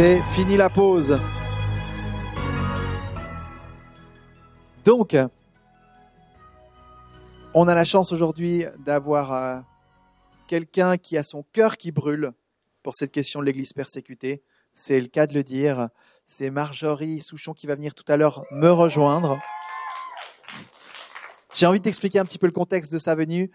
C'est 0.00 0.22
fini 0.22 0.56
la 0.56 0.70
pause. 0.70 1.18
Donc, 4.84 5.16
on 7.52 7.66
a 7.66 7.74
la 7.74 7.84
chance 7.84 8.12
aujourd'hui 8.12 8.64
d'avoir 8.78 9.32
euh, 9.32 9.58
quelqu'un 10.46 10.98
qui 10.98 11.16
a 11.16 11.24
son 11.24 11.42
cœur 11.52 11.76
qui 11.76 11.90
brûle 11.90 12.30
pour 12.84 12.94
cette 12.94 13.10
question 13.10 13.40
de 13.40 13.46
l'Église 13.46 13.72
persécutée. 13.72 14.44
C'est 14.72 15.00
le 15.00 15.08
cas 15.08 15.26
de 15.26 15.34
le 15.34 15.42
dire. 15.42 15.88
C'est 16.26 16.50
Marjorie 16.50 17.20
Souchon 17.20 17.52
qui 17.52 17.66
va 17.66 17.74
venir 17.74 17.92
tout 17.92 18.04
à 18.06 18.16
l'heure 18.16 18.44
me 18.52 18.70
rejoindre. 18.70 19.40
J'ai 21.52 21.66
envie 21.66 21.80
d'expliquer 21.80 22.20
un 22.20 22.24
petit 22.24 22.38
peu 22.38 22.46
le 22.46 22.52
contexte 22.52 22.92
de 22.92 22.98
sa 22.98 23.16
venue. 23.16 23.50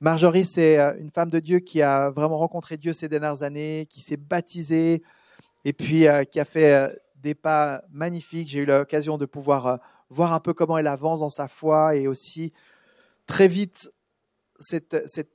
Marjorie, 0.00 0.44
c'est 0.44 0.76
euh, 0.76 0.98
une 0.98 1.12
femme 1.12 1.30
de 1.30 1.38
Dieu 1.38 1.60
qui 1.60 1.82
a 1.82 2.10
vraiment 2.10 2.38
rencontré 2.38 2.78
Dieu 2.78 2.92
ces 2.92 3.08
dernières 3.08 3.44
années, 3.44 3.86
qui 3.88 4.00
s'est 4.00 4.16
baptisée 4.16 5.04
et 5.64 5.72
puis 5.72 6.06
euh, 6.06 6.24
qui 6.24 6.40
a 6.40 6.44
fait 6.44 6.74
euh, 6.74 6.88
des 7.16 7.34
pas 7.34 7.82
magnifiques. 7.90 8.48
J'ai 8.48 8.60
eu 8.60 8.66
l'occasion 8.66 9.18
de 9.18 9.26
pouvoir 9.26 9.80
voir 10.10 10.32
un 10.32 10.40
peu 10.40 10.54
comment 10.54 10.78
elle 10.78 10.86
avance 10.86 11.20
dans 11.20 11.30
sa 11.30 11.48
foi 11.48 11.96
et 11.96 12.06
aussi 12.06 12.52
très 13.26 13.48
vite 13.48 13.88
cette, 14.58 15.08
cette, 15.08 15.32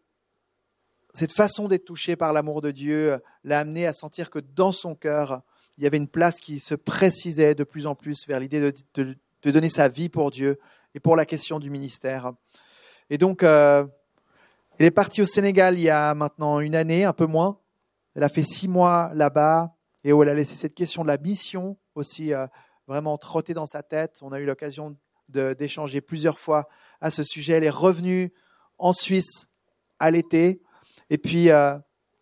cette 1.13 1.33
façon 1.33 1.67
d'être 1.67 1.85
touchée 1.85 2.15
par 2.15 2.33
l'amour 2.33 2.61
de 2.61 2.71
Dieu 2.71 3.19
l'a 3.43 3.59
amené 3.59 3.85
à 3.85 3.93
sentir 3.93 4.29
que 4.29 4.39
dans 4.39 4.71
son 4.71 4.95
cœur, 4.95 5.41
il 5.77 5.83
y 5.83 5.87
avait 5.87 5.97
une 5.97 6.07
place 6.07 6.39
qui 6.39 6.59
se 6.59 6.75
précisait 6.75 7.55
de 7.55 7.63
plus 7.63 7.87
en 7.87 7.95
plus 7.95 8.27
vers 8.27 8.39
l'idée 8.39 8.59
de, 8.59 8.73
de, 8.93 9.17
de 9.41 9.51
donner 9.51 9.69
sa 9.69 9.87
vie 9.87 10.09
pour 10.09 10.31
Dieu 10.31 10.59
et 10.93 10.99
pour 10.99 11.15
la 11.15 11.25
question 11.25 11.59
du 11.59 11.69
ministère. 11.69 12.33
Et 13.09 13.17
donc, 13.17 13.43
euh, 13.43 13.85
elle 14.77 14.85
est 14.85 14.91
partie 14.91 15.21
au 15.21 15.25
Sénégal 15.25 15.75
il 15.75 15.81
y 15.81 15.89
a 15.89 16.13
maintenant 16.13 16.59
une 16.59 16.75
année, 16.75 17.03
un 17.03 17.13
peu 17.13 17.25
moins. 17.25 17.59
Elle 18.15 18.23
a 18.23 18.29
fait 18.29 18.43
six 18.43 18.67
mois 18.67 19.11
là-bas 19.13 19.75
et 20.03 20.13
où 20.13 20.23
elle 20.23 20.29
a 20.29 20.33
laissé 20.33 20.55
cette 20.55 20.75
question 20.75 21.03
de 21.03 21.07
la 21.07 21.17
mission 21.17 21.77
aussi 21.95 22.33
euh, 22.33 22.47
vraiment 22.87 23.17
trotter 23.17 23.53
dans 23.53 23.65
sa 23.65 23.83
tête. 23.83 24.17
On 24.21 24.31
a 24.31 24.39
eu 24.39 24.45
l'occasion 24.45 24.97
d'échanger 25.27 26.01
plusieurs 26.01 26.39
fois 26.39 26.67
à 27.01 27.11
ce 27.11 27.23
sujet. 27.23 27.53
Elle 27.53 27.63
est 27.63 27.69
revenue 27.69 28.33
en 28.77 28.93
Suisse 28.93 29.49
à 29.99 30.09
l'été. 30.09 30.61
Et 31.09 31.17
puis, 31.17 31.51
euh, 31.51 31.77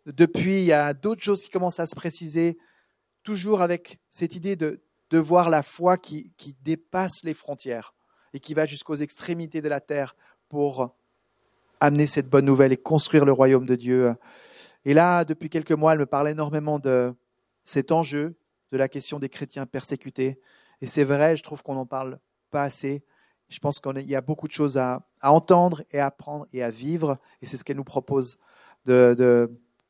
depuis, 0.06 0.60
il 0.60 0.66
y 0.66 0.74
a 0.74 0.94
d'autres 0.94 1.24
choses 1.24 1.44
qui 1.44 1.50
commencent 1.50 1.80
à 1.80 1.86
se 1.86 1.96
préciser, 1.96 2.58
toujours 3.24 3.62
avec 3.62 4.00
cette 4.10 4.36
idée 4.36 4.56
de, 4.56 4.82
de 5.10 5.18
voir 5.18 5.50
la 5.50 5.64
foi 5.64 5.98
qui, 5.98 6.34
qui 6.38 6.56
dépasse 6.62 7.24
les 7.24 7.34
frontières 7.34 7.94
et 8.34 8.40
qui 8.40 8.54
va 8.54 8.66
jusqu'aux 8.66 8.96
extrémités 8.96 9.62
de 9.62 9.70
la 9.70 9.80
terre 9.80 10.16
pour 10.50 10.96
amener 11.80 12.08
cette 12.08 12.30
bonne 12.30 12.46
nouvelle 12.46 12.74
et 12.74 12.78
construire 12.78 13.26
le 13.26 13.32
royaume 13.32 13.66
de 13.66 13.76
Dieu. 13.76 14.16
Et 14.86 14.94
là, 14.94 15.24
depuis 15.26 15.50
quelques 15.50 15.72
mois, 15.72 15.94
elle 15.94 16.00
me 16.00 16.06
parle 16.06 16.30
énormément 16.30 16.80
de 16.80 17.14
cet 17.68 17.92
enjeu, 17.92 18.40
de 18.72 18.78
la 18.78 18.88
question 18.88 19.20
des 19.20 19.28
chrétiens 19.28 19.66
persécutés. 19.66 20.40
Et 20.80 20.88
c'est 20.88 21.04
vrai, 21.04 21.36
je 21.36 21.44
trouve 21.44 21.64
qu'on 21.64 21.76
n'en 21.76 21.86
parle 21.86 22.18
pas 22.50 22.64
assez. 22.64 23.04
Je 23.50 23.60
pense 23.60 23.80
qu'il 23.80 24.10
y 24.10 24.16
a 24.16 24.22
beaucoup 24.22 24.48
de 24.48 24.54
choses 24.54 24.78
à, 24.78 25.06
entendre 25.22 25.84
et 25.92 26.00
à 26.00 26.06
apprendre 26.06 26.48
et 26.54 26.64
à 26.64 26.70
vivre. 26.70 27.18
Et 27.42 27.46
c'est 27.46 27.58
ce 27.58 27.66
qu'elle 27.66 27.76
nous 27.76 27.84
propose 27.84 28.38
de, 28.86 29.14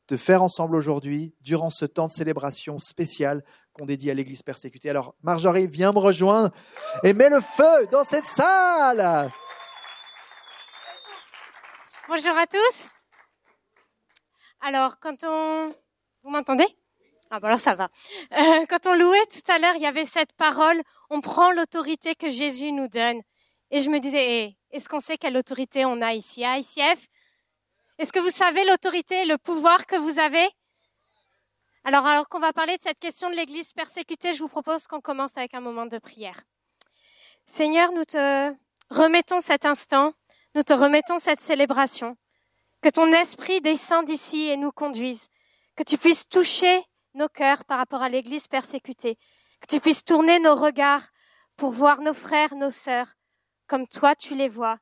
de, 0.08 0.16
faire 0.16 0.42
ensemble 0.42 0.74
aujourd'hui, 0.74 1.34
durant 1.40 1.70
ce 1.70 1.84
temps 1.84 2.08
de 2.08 2.12
célébration 2.12 2.80
spécial 2.80 3.44
qu'on 3.74 3.86
dédie 3.86 4.10
à 4.10 4.14
l'Église 4.14 4.42
persécutée. 4.42 4.90
Alors, 4.90 5.14
Marjorie, 5.22 5.68
viens 5.68 5.92
me 5.92 5.98
rejoindre 5.98 6.50
et 7.04 7.12
mets 7.12 7.30
le 7.30 7.40
feu 7.40 7.86
dans 7.92 8.02
cette 8.02 8.26
salle. 8.26 9.30
Bonjour 12.08 12.36
à 12.36 12.46
tous. 12.46 12.90
Alors, 14.62 14.98
quand 14.98 15.22
on... 15.22 15.72
Vous 16.24 16.30
m'entendez? 16.30 16.66
Ah, 17.30 17.40
bon 17.40 17.46
alors 17.46 17.60
ça 17.60 17.74
va. 17.74 17.88
Euh, 18.32 18.66
quand 18.68 18.86
on 18.86 18.94
louait 18.94 19.26
tout 19.26 19.52
à 19.52 19.58
l'heure, 19.58 19.74
il 19.76 19.82
y 19.82 19.86
avait 19.86 20.04
cette 20.04 20.32
parole, 20.32 20.82
on 21.10 21.20
prend 21.20 21.50
l'autorité 21.52 22.14
que 22.14 22.30
Jésus 22.30 22.72
nous 22.72 22.88
donne. 22.88 23.20
Et 23.70 23.80
je 23.80 23.90
me 23.90 23.98
disais, 24.00 24.26
hey, 24.26 24.58
est-ce 24.70 24.88
qu'on 24.88 25.00
sait 25.00 25.18
quelle 25.18 25.36
autorité 25.36 25.84
on 25.84 26.00
a 26.00 26.14
ici? 26.14 26.44
À 26.44 26.58
ICF 26.58 27.06
Est-ce 27.98 28.12
que 28.12 28.18
vous 28.18 28.30
savez 28.30 28.64
l'autorité, 28.64 29.26
le 29.26 29.36
pouvoir 29.36 29.86
que 29.86 29.96
vous 29.96 30.18
avez? 30.18 30.48
Alors, 31.84 32.06
alors 32.06 32.28
qu'on 32.28 32.40
va 32.40 32.52
parler 32.52 32.76
de 32.76 32.82
cette 32.82 32.98
question 32.98 33.30
de 33.30 33.36
l'Église 33.36 33.72
persécutée, 33.72 34.34
je 34.34 34.40
vous 34.40 34.48
propose 34.48 34.86
qu'on 34.86 35.00
commence 35.00 35.36
avec 35.36 35.54
un 35.54 35.60
moment 35.60 35.86
de 35.86 35.98
prière. 35.98 36.42
Seigneur, 37.46 37.92
nous 37.92 38.04
te 38.04 38.54
remettons 38.90 39.40
cet 39.40 39.66
instant 39.66 40.12
nous 40.54 40.62
te 40.62 40.72
remettons 40.72 41.18
cette 41.18 41.40
célébration. 41.40 42.16
Que 42.82 42.88
ton 42.88 43.12
esprit 43.12 43.60
descende 43.60 44.06
d'ici 44.06 44.48
et 44.48 44.56
nous 44.56 44.72
conduise. 44.72 45.28
Que 45.76 45.82
tu 45.82 45.98
puisses 45.98 46.28
toucher 46.28 46.84
nos 47.18 47.28
cœurs 47.28 47.64
par 47.66 47.78
rapport 47.78 48.00
à 48.00 48.08
l'Église 48.08 48.48
persécutée. 48.48 49.18
Que 49.60 49.66
tu 49.66 49.80
puisses 49.80 50.04
tourner 50.04 50.38
nos 50.38 50.54
regards 50.54 51.08
pour 51.56 51.72
voir 51.72 52.00
nos 52.00 52.14
frères, 52.14 52.54
nos 52.54 52.70
sœurs, 52.70 53.12
comme 53.66 53.86
toi 53.86 54.14
tu 54.14 54.34
les 54.34 54.48
vois, 54.48 54.78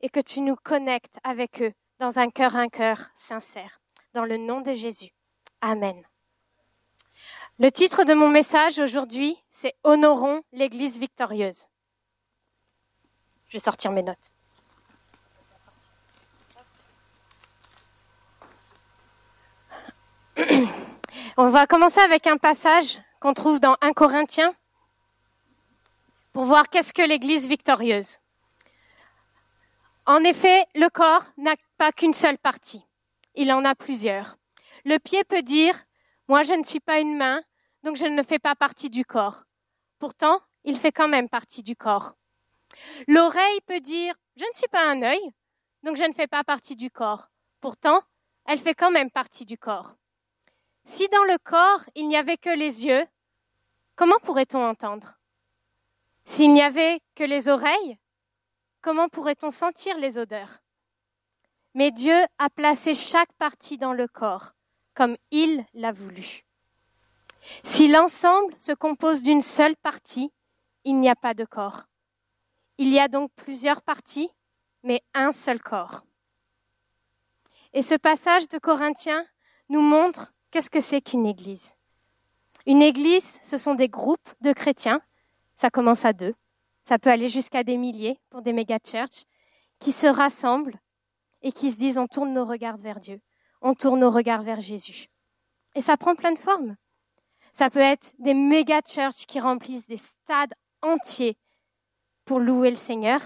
et 0.00 0.10
que 0.10 0.20
tu 0.20 0.40
nous 0.42 0.56
connectes 0.56 1.18
avec 1.24 1.60
eux 1.62 1.72
dans 1.98 2.18
un 2.18 2.30
cœur, 2.30 2.54
un 2.56 2.68
cœur 2.68 3.10
sincère. 3.16 3.80
Dans 4.12 4.24
le 4.24 4.36
nom 4.36 4.60
de 4.60 4.74
Jésus. 4.74 5.10
Amen. 5.60 6.04
Le 7.58 7.70
titre 7.70 8.04
de 8.04 8.14
mon 8.14 8.28
message 8.28 8.78
aujourd'hui, 8.78 9.36
c'est 9.50 9.74
Honorons 9.84 10.42
l'Église 10.52 10.98
victorieuse. 10.98 11.66
Je 13.48 13.52
vais 13.52 13.58
sortir 13.58 13.92
mes 13.92 14.02
notes. 14.02 14.32
On 21.42 21.48
va 21.48 21.66
commencer 21.66 22.00
avec 22.00 22.26
un 22.26 22.36
passage 22.36 23.00
qu'on 23.18 23.32
trouve 23.32 23.60
dans 23.60 23.74
1 23.80 23.94
Corinthiens 23.94 24.54
pour 26.34 26.44
voir 26.44 26.68
qu'est-ce 26.68 26.92
que 26.92 27.00
l'Église 27.00 27.48
victorieuse. 27.48 28.18
En 30.04 30.22
effet, 30.22 30.66
le 30.74 30.90
corps 30.90 31.24
n'a 31.38 31.54
pas 31.78 31.92
qu'une 31.92 32.12
seule 32.12 32.36
partie, 32.36 32.84
il 33.36 33.50
en 33.54 33.64
a 33.64 33.74
plusieurs. 33.74 34.36
Le 34.84 34.98
pied 34.98 35.24
peut 35.24 35.40
dire, 35.40 35.74
moi 36.28 36.42
je 36.42 36.52
ne 36.52 36.62
suis 36.62 36.78
pas 36.78 36.98
une 36.98 37.16
main, 37.16 37.40
donc 37.84 37.96
je 37.96 38.04
ne 38.04 38.22
fais 38.22 38.38
pas 38.38 38.54
partie 38.54 38.90
du 38.90 39.06
corps. 39.06 39.44
Pourtant, 39.98 40.42
il 40.64 40.76
fait 40.76 40.92
quand 40.92 41.08
même 41.08 41.30
partie 41.30 41.62
du 41.62 41.74
corps. 41.74 42.16
L'oreille 43.08 43.60
peut 43.66 43.80
dire, 43.80 44.12
je 44.36 44.44
ne 44.44 44.56
suis 44.56 44.68
pas 44.68 44.86
un 44.90 45.00
œil, 45.00 45.32
donc 45.84 45.96
je 45.96 46.04
ne 46.04 46.12
fais 46.12 46.26
pas 46.26 46.44
partie 46.44 46.76
du 46.76 46.90
corps. 46.90 47.30
Pourtant, 47.62 48.02
elle 48.44 48.58
fait 48.58 48.74
quand 48.74 48.90
même 48.90 49.10
partie 49.10 49.46
du 49.46 49.56
corps. 49.56 49.94
Si 50.84 51.08
dans 51.08 51.24
le 51.24 51.38
corps 51.38 51.84
il 51.94 52.08
n'y 52.08 52.16
avait 52.16 52.36
que 52.36 52.50
les 52.50 52.84
yeux, 52.84 53.06
comment 53.96 54.18
pourrait-on 54.22 54.64
entendre? 54.64 55.18
S'il 56.24 56.52
n'y 56.52 56.62
avait 56.62 57.00
que 57.14 57.24
les 57.24 57.48
oreilles, 57.48 57.98
comment 58.80 59.08
pourrait-on 59.08 59.50
sentir 59.50 59.98
les 59.98 60.18
odeurs? 60.18 60.60
Mais 61.74 61.90
Dieu 61.90 62.18
a 62.38 62.50
placé 62.50 62.94
chaque 62.94 63.32
partie 63.34 63.78
dans 63.78 63.92
le 63.92 64.08
corps, 64.08 64.52
comme 64.94 65.16
il 65.30 65.64
l'a 65.74 65.92
voulu. 65.92 66.44
Si 67.64 67.88
l'ensemble 67.88 68.54
se 68.56 68.72
compose 68.72 69.22
d'une 69.22 69.42
seule 69.42 69.76
partie, 69.76 70.32
il 70.84 70.98
n'y 70.98 71.08
a 71.08 71.16
pas 71.16 71.34
de 71.34 71.44
corps. 71.44 71.84
Il 72.78 72.88
y 72.88 72.98
a 72.98 73.08
donc 73.08 73.30
plusieurs 73.34 73.82
parties, 73.82 74.30
mais 74.82 75.02
un 75.14 75.32
seul 75.32 75.60
corps. 75.60 76.02
Et 77.72 77.82
ce 77.82 77.94
passage 77.94 78.48
de 78.48 78.58
Corinthiens 78.58 79.24
nous 79.68 79.82
montre 79.82 80.32
Qu'est-ce 80.50 80.70
que 80.70 80.80
c'est 80.80 81.00
qu'une 81.00 81.26
église? 81.26 81.74
Une 82.66 82.82
église, 82.82 83.38
ce 83.42 83.56
sont 83.56 83.74
des 83.74 83.88
groupes 83.88 84.28
de 84.40 84.52
chrétiens. 84.52 85.00
Ça 85.54 85.70
commence 85.70 86.04
à 86.04 86.12
deux. 86.12 86.34
Ça 86.84 86.98
peut 86.98 87.10
aller 87.10 87.28
jusqu'à 87.28 87.62
des 87.62 87.76
milliers 87.76 88.18
pour 88.30 88.42
des 88.42 88.52
méga 88.52 88.78
churches 88.84 89.24
qui 89.78 89.92
se 89.92 90.06
rassemblent 90.06 90.78
et 91.42 91.52
qui 91.52 91.70
se 91.70 91.76
disent 91.76 91.98
on 91.98 92.08
tourne 92.08 92.32
nos 92.32 92.44
regards 92.44 92.78
vers 92.78 92.98
Dieu, 92.98 93.20
on 93.62 93.74
tourne 93.74 94.00
nos 94.00 94.10
regards 94.10 94.42
vers 94.42 94.60
Jésus. 94.60 95.08
Et 95.74 95.80
ça 95.80 95.96
prend 95.96 96.16
plein 96.16 96.32
de 96.32 96.38
formes. 96.38 96.76
Ça 97.52 97.70
peut 97.70 97.78
être 97.78 98.12
des 98.18 98.34
méga 98.34 98.80
churches 98.84 99.26
qui 99.26 99.38
remplissent 99.38 99.86
des 99.86 99.98
stades 99.98 100.54
entiers 100.82 101.36
pour 102.24 102.40
louer 102.40 102.70
le 102.70 102.76
Seigneur. 102.76 103.20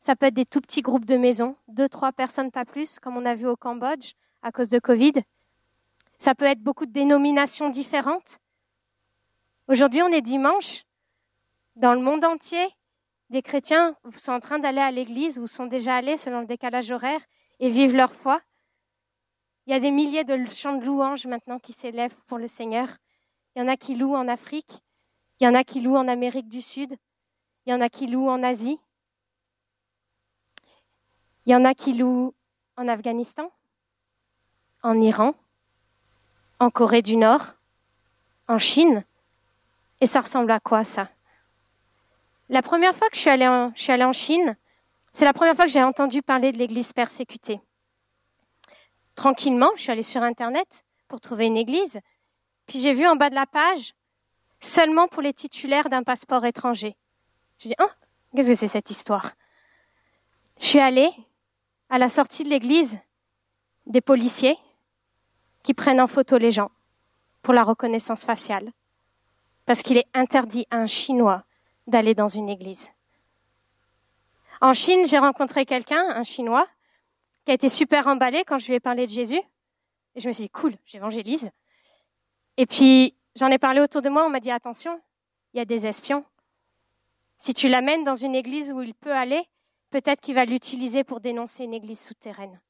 Ça 0.00 0.14
peut 0.14 0.26
être 0.26 0.34
des 0.34 0.46
tout 0.46 0.60
petits 0.60 0.82
groupes 0.82 1.04
de 1.04 1.16
maisons, 1.16 1.56
deux, 1.68 1.88
trois 1.88 2.12
personnes, 2.12 2.50
pas 2.50 2.64
plus, 2.64 2.98
comme 2.98 3.16
on 3.16 3.24
a 3.24 3.34
vu 3.34 3.46
au 3.46 3.56
Cambodge 3.56 4.12
à 4.42 4.52
cause 4.52 4.68
de 4.68 4.78
Covid. 4.78 5.14
Ça 6.18 6.34
peut 6.34 6.44
être 6.44 6.62
beaucoup 6.62 6.86
de 6.86 6.92
dénominations 6.92 7.68
différentes. 7.68 8.38
Aujourd'hui, 9.68 10.02
on 10.02 10.08
est 10.08 10.22
dimanche. 10.22 10.84
Dans 11.76 11.94
le 11.94 12.00
monde 12.00 12.24
entier, 12.24 12.66
des 13.30 13.42
chrétiens 13.42 13.96
sont 14.16 14.32
en 14.32 14.40
train 14.40 14.58
d'aller 14.58 14.80
à 14.80 14.90
l'église 14.90 15.38
ou 15.38 15.46
sont 15.46 15.66
déjà 15.66 15.96
allés 15.96 16.16
selon 16.16 16.40
le 16.40 16.46
décalage 16.46 16.90
horaire 16.90 17.20
et 17.60 17.68
vivent 17.68 17.94
leur 17.94 18.12
foi. 18.12 18.40
Il 19.66 19.72
y 19.72 19.74
a 19.74 19.80
des 19.80 19.90
milliers 19.90 20.24
de 20.24 20.46
chants 20.46 20.76
de 20.76 20.84
louanges 20.84 21.26
maintenant 21.26 21.58
qui 21.58 21.72
s'élèvent 21.72 22.16
pour 22.26 22.38
le 22.38 22.48
Seigneur. 22.48 22.88
Il 23.54 23.60
y 23.60 23.62
en 23.62 23.68
a 23.68 23.76
qui 23.76 23.94
louent 23.94 24.16
en 24.16 24.26
Afrique, 24.26 24.80
il 25.38 25.44
y 25.44 25.48
en 25.48 25.54
a 25.54 25.62
qui 25.62 25.80
louent 25.80 25.96
en 25.96 26.08
Amérique 26.08 26.48
du 26.48 26.62
Sud, 26.62 26.96
il 27.66 27.70
y 27.70 27.74
en 27.74 27.80
a 27.80 27.88
qui 27.88 28.06
louent 28.06 28.28
en 28.28 28.42
Asie, 28.42 28.80
il 31.44 31.52
y 31.52 31.54
en 31.54 31.64
a 31.64 31.74
qui 31.74 31.92
louent 31.92 32.34
en 32.76 32.88
Afghanistan, 32.88 33.52
en 34.82 35.00
Iran, 35.00 35.34
en 36.60 36.70
Corée 36.70 37.02
du 37.02 37.16
Nord, 37.16 37.54
en 38.48 38.58
Chine. 38.58 39.04
Et 40.00 40.06
ça 40.06 40.20
ressemble 40.20 40.50
à 40.50 40.60
quoi 40.60 40.84
ça? 40.84 41.08
La 42.48 42.62
première 42.62 42.96
fois 42.96 43.08
que 43.10 43.16
je 43.16 43.20
suis 43.20 43.30
allée 43.30 43.46
en, 43.46 44.12
Chine, 44.12 44.56
c'est 45.12 45.24
la 45.24 45.32
première 45.32 45.54
fois 45.54 45.66
que 45.66 45.70
j'ai 45.70 45.82
entendu 45.82 46.22
parler 46.22 46.52
de 46.52 46.58
l'Église 46.58 46.92
persécutée. 46.92 47.60
Tranquillement, 49.14 49.70
je 49.76 49.82
suis 49.82 49.92
allée 49.92 50.02
sur 50.02 50.22
Internet 50.22 50.84
pour 51.08 51.20
trouver 51.20 51.46
une 51.46 51.56
église, 51.56 52.00
puis 52.66 52.80
j'ai 52.80 52.92
vu 52.92 53.06
en 53.06 53.16
bas 53.16 53.30
de 53.30 53.34
la 53.34 53.46
page 53.46 53.94
seulement 54.60 55.08
pour 55.08 55.22
les 55.22 55.32
titulaires 55.32 55.88
d'un 55.88 56.02
passeport 56.02 56.44
étranger. 56.44 56.96
Je 57.58 57.68
dis, 57.68 57.74
oh, 57.80 57.88
qu'est-ce 58.34 58.50
que 58.50 58.54
c'est 58.54 58.68
cette 58.68 58.90
histoire? 58.90 59.32
Je 60.58 60.64
suis 60.64 60.80
allée 60.80 61.10
à 61.90 61.98
la 61.98 62.08
sortie 62.08 62.44
de 62.44 62.48
l'église 62.48 62.98
des 63.86 64.00
policiers 64.00 64.58
qui 65.62 65.74
prennent 65.74 66.00
en 66.00 66.06
photo 66.06 66.38
les 66.38 66.50
gens 66.50 66.70
pour 67.42 67.54
la 67.54 67.62
reconnaissance 67.62 68.24
faciale, 68.24 68.72
parce 69.66 69.82
qu'il 69.82 69.96
est 69.96 70.08
interdit 70.14 70.66
à 70.70 70.76
un 70.76 70.86
Chinois 70.86 71.44
d'aller 71.86 72.14
dans 72.14 72.28
une 72.28 72.48
église. 72.48 72.90
En 74.60 74.74
Chine, 74.74 75.06
j'ai 75.06 75.18
rencontré 75.18 75.64
quelqu'un, 75.64 76.10
un 76.10 76.24
Chinois, 76.24 76.66
qui 77.44 77.52
a 77.52 77.54
été 77.54 77.68
super 77.68 78.06
emballé 78.06 78.44
quand 78.44 78.58
je 78.58 78.66
lui 78.66 78.74
ai 78.74 78.80
parlé 78.80 79.06
de 79.06 79.12
Jésus. 79.12 79.40
Et 80.14 80.20
je 80.20 80.28
me 80.28 80.32
suis 80.32 80.44
dit, 80.44 80.50
cool, 80.50 80.76
j'évangélise. 80.84 81.50
Et 82.56 82.66
puis, 82.66 83.14
j'en 83.36 83.48
ai 83.48 83.58
parlé 83.58 83.80
autour 83.80 84.02
de 84.02 84.08
moi, 84.08 84.26
on 84.26 84.30
m'a 84.30 84.40
dit, 84.40 84.50
attention, 84.50 85.00
il 85.54 85.58
y 85.58 85.60
a 85.60 85.64
des 85.64 85.86
espions. 85.86 86.24
Si 87.38 87.54
tu 87.54 87.68
l'amènes 87.68 88.04
dans 88.04 88.14
une 88.14 88.34
église 88.34 88.72
où 88.72 88.82
il 88.82 88.94
peut 88.94 89.12
aller, 89.12 89.48
peut-être 89.90 90.20
qu'il 90.20 90.34
va 90.34 90.44
l'utiliser 90.44 91.04
pour 91.04 91.20
dénoncer 91.20 91.64
une 91.64 91.74
église 91.74 92.00
souterraine. 92.00 92.60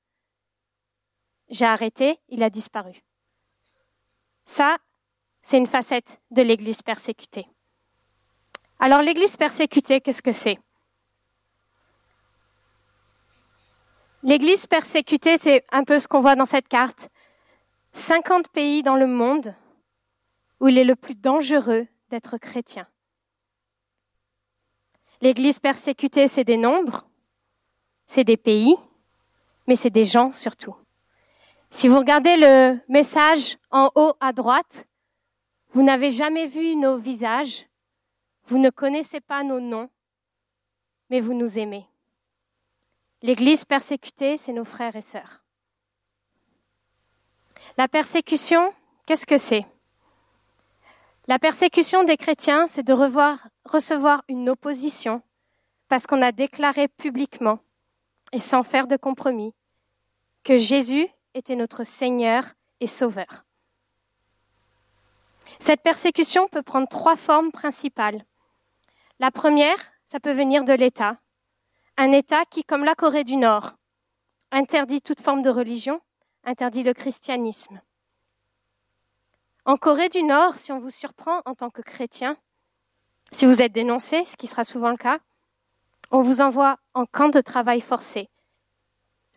J'ai 1.50 1.64
arrêté, 1.64 2.18
il 2.28 2.42
a 2.42 2.50
disparu. 2.50 3.02
Ça, 4.44 4.76
c'est 5.42 5.58
une 5.58 5.66
facette 5.66 6.20
de 6.30 6.42
l'église 6.42 6.82
persécutée. 6.82 7.46
Alors 8.78 9.02
l'église 9.02 9.36
persécutée, 9.36 10.00
qu'est-ce 10.00 10.22
que 10.22 10.32
c'est? 10.32 10.58
L'église 14.22 14.66
persécutée, 14.66 15.38
c'est 15.38 15.64
un 15.70 15.84
peu 15.84 15.98
ce 15.98 16.08
qu'on 16.08 16.20
voit 16.20 16.34
dans 16.34 16.44
cette 16.44 16.68
carte. 16.68 17.08
50 17.92 18.48
pays 18.48 18.82
dans 18.82 18.96
le 18.96 19.06
monde 19.06 19.54
où 20.60 20.68
il 20.68 20.76
est 20.76 20.84
le 20.84 20.96
plus 20.96 21.14
dangereux 21.14 21.86
d'être 22.10 22.36
chrétien. 22.36 22.86
L'église 25.20 25.58
persécutée, 25.58 26.28
c'est 26.28 26.44
des 26.44 26.56
nombres, 26.56 27.08
c'est 28.06 28.24
des 28.24 28.36
pays, 28.36 28.74
mais 29.66 29.76
c'est 29.76 29.90
des 29.90 30.04
gens 30.04 30.30
surtout. 30.30 30.76
Si 31.70 31.86
vous 31.86 31.98
regardez 31.98 32.36
le 32.36 32.78
message 32.88 33.58
en 33.70 33.90
haut 33.94 34.14
à 34.20 34.32
droite, 34.32 34.86
vous 35.72 35.82
n'avez 35.82 36.10
jamais 36.10 36.46
vu 36.46 36.74
nos 36.76 36.96
visages, 36.96 37.66
vous 38.46 38.58
ne 38.58 38.70
connaissez 38.70 39.20
pas 39.20 39.42
nos 39.42 39.60
noms, 39.60 39.90
mais 41.10 41.20
vous 41.20 41.34
nous 41.34 41.58
aimez. 41.58 41.86
L'Église 43.20 43.64
persécutée, 43.64 44.38
c'est 44.38 44.52
nos 44.52 44.64
frères 44.64 44.96
et 44.96 45.02
sœurs. 45.02 45.42
La 47.76 47.86
persécution, 47.86 48.72
qu'est-ce 49.06 49.26
que 49.26 49.38
c'est? 49.38 49.66
La 51.26 51.38
persécution 51.38 52.04
des 52.04 52.16
chrétiens, 52.16 52.66
c'est 52.66 52.82
de 52.82 52.94
recevoir 53.64 54.24
une 54.28 54.48
opposition 54.48 55.22
parce 55.88 56.06
qu'on 56.06 56.22
a 56.22 56.32
déclaré 56.32 56.88
publiquement 56.88 57.58
et 58.32 58.40
sans 58.40 58.62
faire 58.62 58.86
de 58.86 58.96
compromis 58.96 59.52
que 60.44 60.56
Jésus 60.56 61.06
était 61.38 61.56
notre 61.56 61.84
Seigneur 61.84 62.44
et 62.80 62.86
Sauveur. 62.86 63.44
Cette 65.60 65.82
persécution 65.82 66.48
peut 66.48 66.62
prendre 66.62 66.88
trois 66.88 67.16
formes 67.16 67.50
principales. 67.50 68.24
La 69.18 69.30
première, 69.30 69.78
ça 70.04 70.20
peut 70.20 70.32
venir 70.32 70.64
de 70.64 70.72
l'État. 70.72 71.18
Un 71.96 72.12
État 72.12 72.44
qui, 72.44 72.62
comme 72.62 72.84
la 72.84 72.94
Corée 72.94 73.24
du 73.24 73.36
Nord, 73.36 73.74
interdit 74.52 75.00
toute 75.00 75.20
forme 75.20 75.42
de 75.42 75.50
religion, 75.50 76.00
interdit 76.44 76.82
le 76.82 76.94
christianisme. 76.94 77.80
En 79.64 79.76
Corée 79.76 80.08
du 80.08 80.22
Nord, 80.22 80.58
si 80.58 80.72
on 80.72 80.78
vous 80.78 80.90
surprend 80.90 81.42
en 81.44 81.54
tant 81.54 81.70
que 81.70 81.82
chrétien, 81.82 82.36
si 83.32 83.44
vous 83.44 83.60
êtes 83.60 83.72
dénoncé, 83.72 84.24
ce 84.24 84.36
qui 84.36 84.46
sera 84.46 84.64
souvent 84.64 84.90
le 84.90 84.96
cas, 84.96 85.18
on 86.10 86.22
vous 86.22 86.40
envoie 86.40 86.78
en 86.94 87.04
camp 87.04 87.28
de 87.28 87.40
travail 87.40 87.80
forcé, 87.80 88.30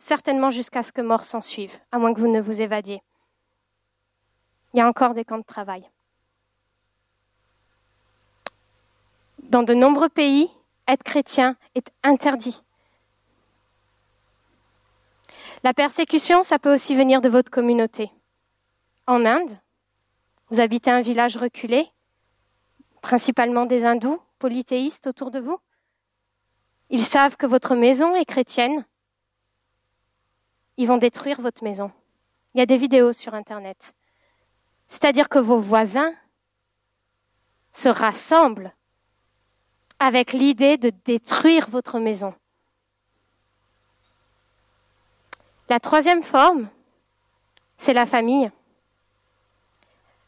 certainement 0.02 0.52
jusqu'à 0.52 0.84
ce 0.84 0.92
que 0.92 1.02
mort 1.02 1.24
s'en 1.24 1.42
suive, 1.42 1.80
à 1.92 2.00
moins 2.00 2.14
que 2.14 2.20
vous 2.20 2.28
ne 2.28 2.42
vous 2.42 2.62
évadiez. 2.62 3.02
Il 4.74 4.78
y 4.78 4.82
a 4.82 4.88
encore 4.88 5.14
des 5.14 5.24
camps 5.24 5.38
de 5.38 5.44
travail. 5.44 5.88
Dans 9.44 9.64
de 9.64 9.74
nombreux 9.74 10.10
pays, 10.10 10.50
être 10.88 11.04
chrétien 11.04 11.56
est 11.76 11.92
interdit. 12.04 12.64
La 15.64 15.74
persécution, 15.74 16.42
ça 16.44 16.58
peut 16.58 16.74
aussi 16.74 16.96
venir 16.96 17.22
de 17.22 17.30
votre 17.30 17.52
communauté. 17.52 18.12
En 19.06 19.26
Inde, 19.26 19.60
vous 20.50 20.60
habitez 20.60 20.90
un 20.90 21.02
village 21.02 21.38
reculé, 21.38 21.88
principalement 23.02 23.66
des 23.66 23.86
hindous, 23.86 24.20
polythéistes 24.40 25.06
autour 25.06 25.30
de 25.30 25.40
vous. 25.40 25.60
Ils 26.90 27.06
savent 27.06 27.38
que 27.38 27.46
votre 27.46 27.76
maison 27.76 28.16
est 28.16 28.26
chrétienne. 28.26 28.86
Ils 30.78 30.88
vont 30.88 30.98
détruire 30.98 31.42
votre 31.42 31.64
maison. 31.64 31.92
Il 32.54 32.60
y 32.60 32.62
a 32.62 32.66
des 32.66 32.78
vidéos 32.78 33.14
sur 33.14 33.34
Internet. 33.34 33.94
C'est-à-dire 34.88 35.30
que 35.30 35.40
vos 35.40 35.60
voisins 35.60 36.14
se 37.72 37.90
rassemblent 37.90 38.74
avec 40.00 40.34
l'idée 40.34 40.78
de 40.78 40.92
détruire 41.06 41.70
votre 41.70 42.00
maison. 42.00 42.34
La 45.70 45.80
troisième 45.80 46.24
forme, 46.24 46.68
c'est 47.78 47.94
la 47.94 48.06
famille. 48.06 48.52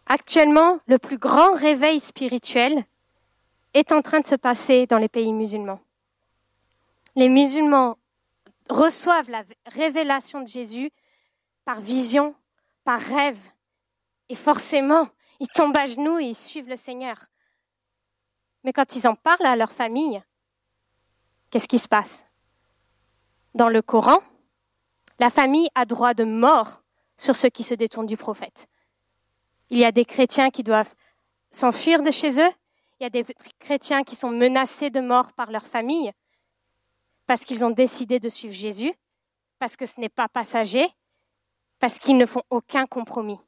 Actuellement, 0.05 0.79
le 0.85 0.97
plus 0.97 1.17
grand 1.17 1.53
réveil 1.53 1.99
spirituel 1.99 2.85
est 3.73 3.91
en 3.91 4.01
train 4.01 4.19
de 4.19 4.27
se 4.27 4.35
passer 4.35 4.85
dans 4.85 4.97
les 4.97 5.09
pays 5.09 5.33
musulmans. 5.33 5.79
Les 7.15 7.29
musulmans 7.29 7.97
reçoivent 8.69 9.29
la 9.29 9.43
révélation 9.65 10.41
de 10.41 10.47
Jésus 10.47 10.91
par 11.65 11.81
vision, 11.81 12.35
par 12.83 12.99
rêve. 12.99 13.39
Et 14.29 14.35
forcément, 14.35 15.09
ils 15.39 15.47
tombent 15.47 15.77
à 15.77 15.87
genoux 15.87 16.19
et 16.19 16.25
ils 16.25 16.35
suivent 16.35 16.69
le 16.69 16.75
Seigneur. 16.75 17.27
Mais 18.63 18.73
quand 18.73 18.95
ils 18.95 19.07
en 19.07 19.15
parlent 19.15 19.45
à 19.45 19.55
leur 19.55 19.71
famille, 19.71 20.21
qu'est-ce 21.49 21.67
qui 21.67 21.79
se 21.79 21.87
passe? 21.87 22.23
Dans 23.53 23.69
le 23.69 23.81
Coran, 23.81 24.19
la 25.19 25.29
famille 25.29 25.69
a 25.75 25.85
droit 25.85 26.13
de 26.13 26.23
mort 26.23 26.81
sur 27.17 27.35
ceux 27.35 27.49
qui 27.49 27.63
se 27.63 27.73
détournent 27.73 28.07
du 28.07 28.17
prophète. 28.17 28.67
Il 29.69 29.77
y 29.77 29.85
a 29.85 29.91
des 29.91 30.05
chrétiens 30.05 30.49
qui 30.49 30.63
doivent 30.63 30.93
s'enfuir 31.51 32.01
de 32.01 32.11
chez 32.11 32.41
eux, 32.41 32.51
il 32.99 33.03
y 33.03 33.05
a 33.05 33.09
des 33.09 33.25
chrétiens 33.59 34.03
qui 34.03 34.15
sont 34.15 34.29
menacés 34.29 34.89
de 34.89 35.01
mort 35.01 35.33
par 35.33 35.51
leur 35.51 35.65
famille 35.65 36.11
parce 37.25 37.45
qu'ils 37.45 37.63
ont 37.63 37.71
décidé 37.71 38.19
de 38.19 38.29
suivre 38.29 38.53
Jésus, 38.53 38.93
parce 39.59 39.75
que 39.77 39.85
ce 39.85 39.99
n'est 39.99 40.09
pas 40.09 40.27
passager, 40.27 40.87
parce 41.79 41.99
qu'ils 41.99 42.17
ne 42.17 42.25
font 42.25 42.43
aucun 42.49 42.85
compromis. 42.85 43.39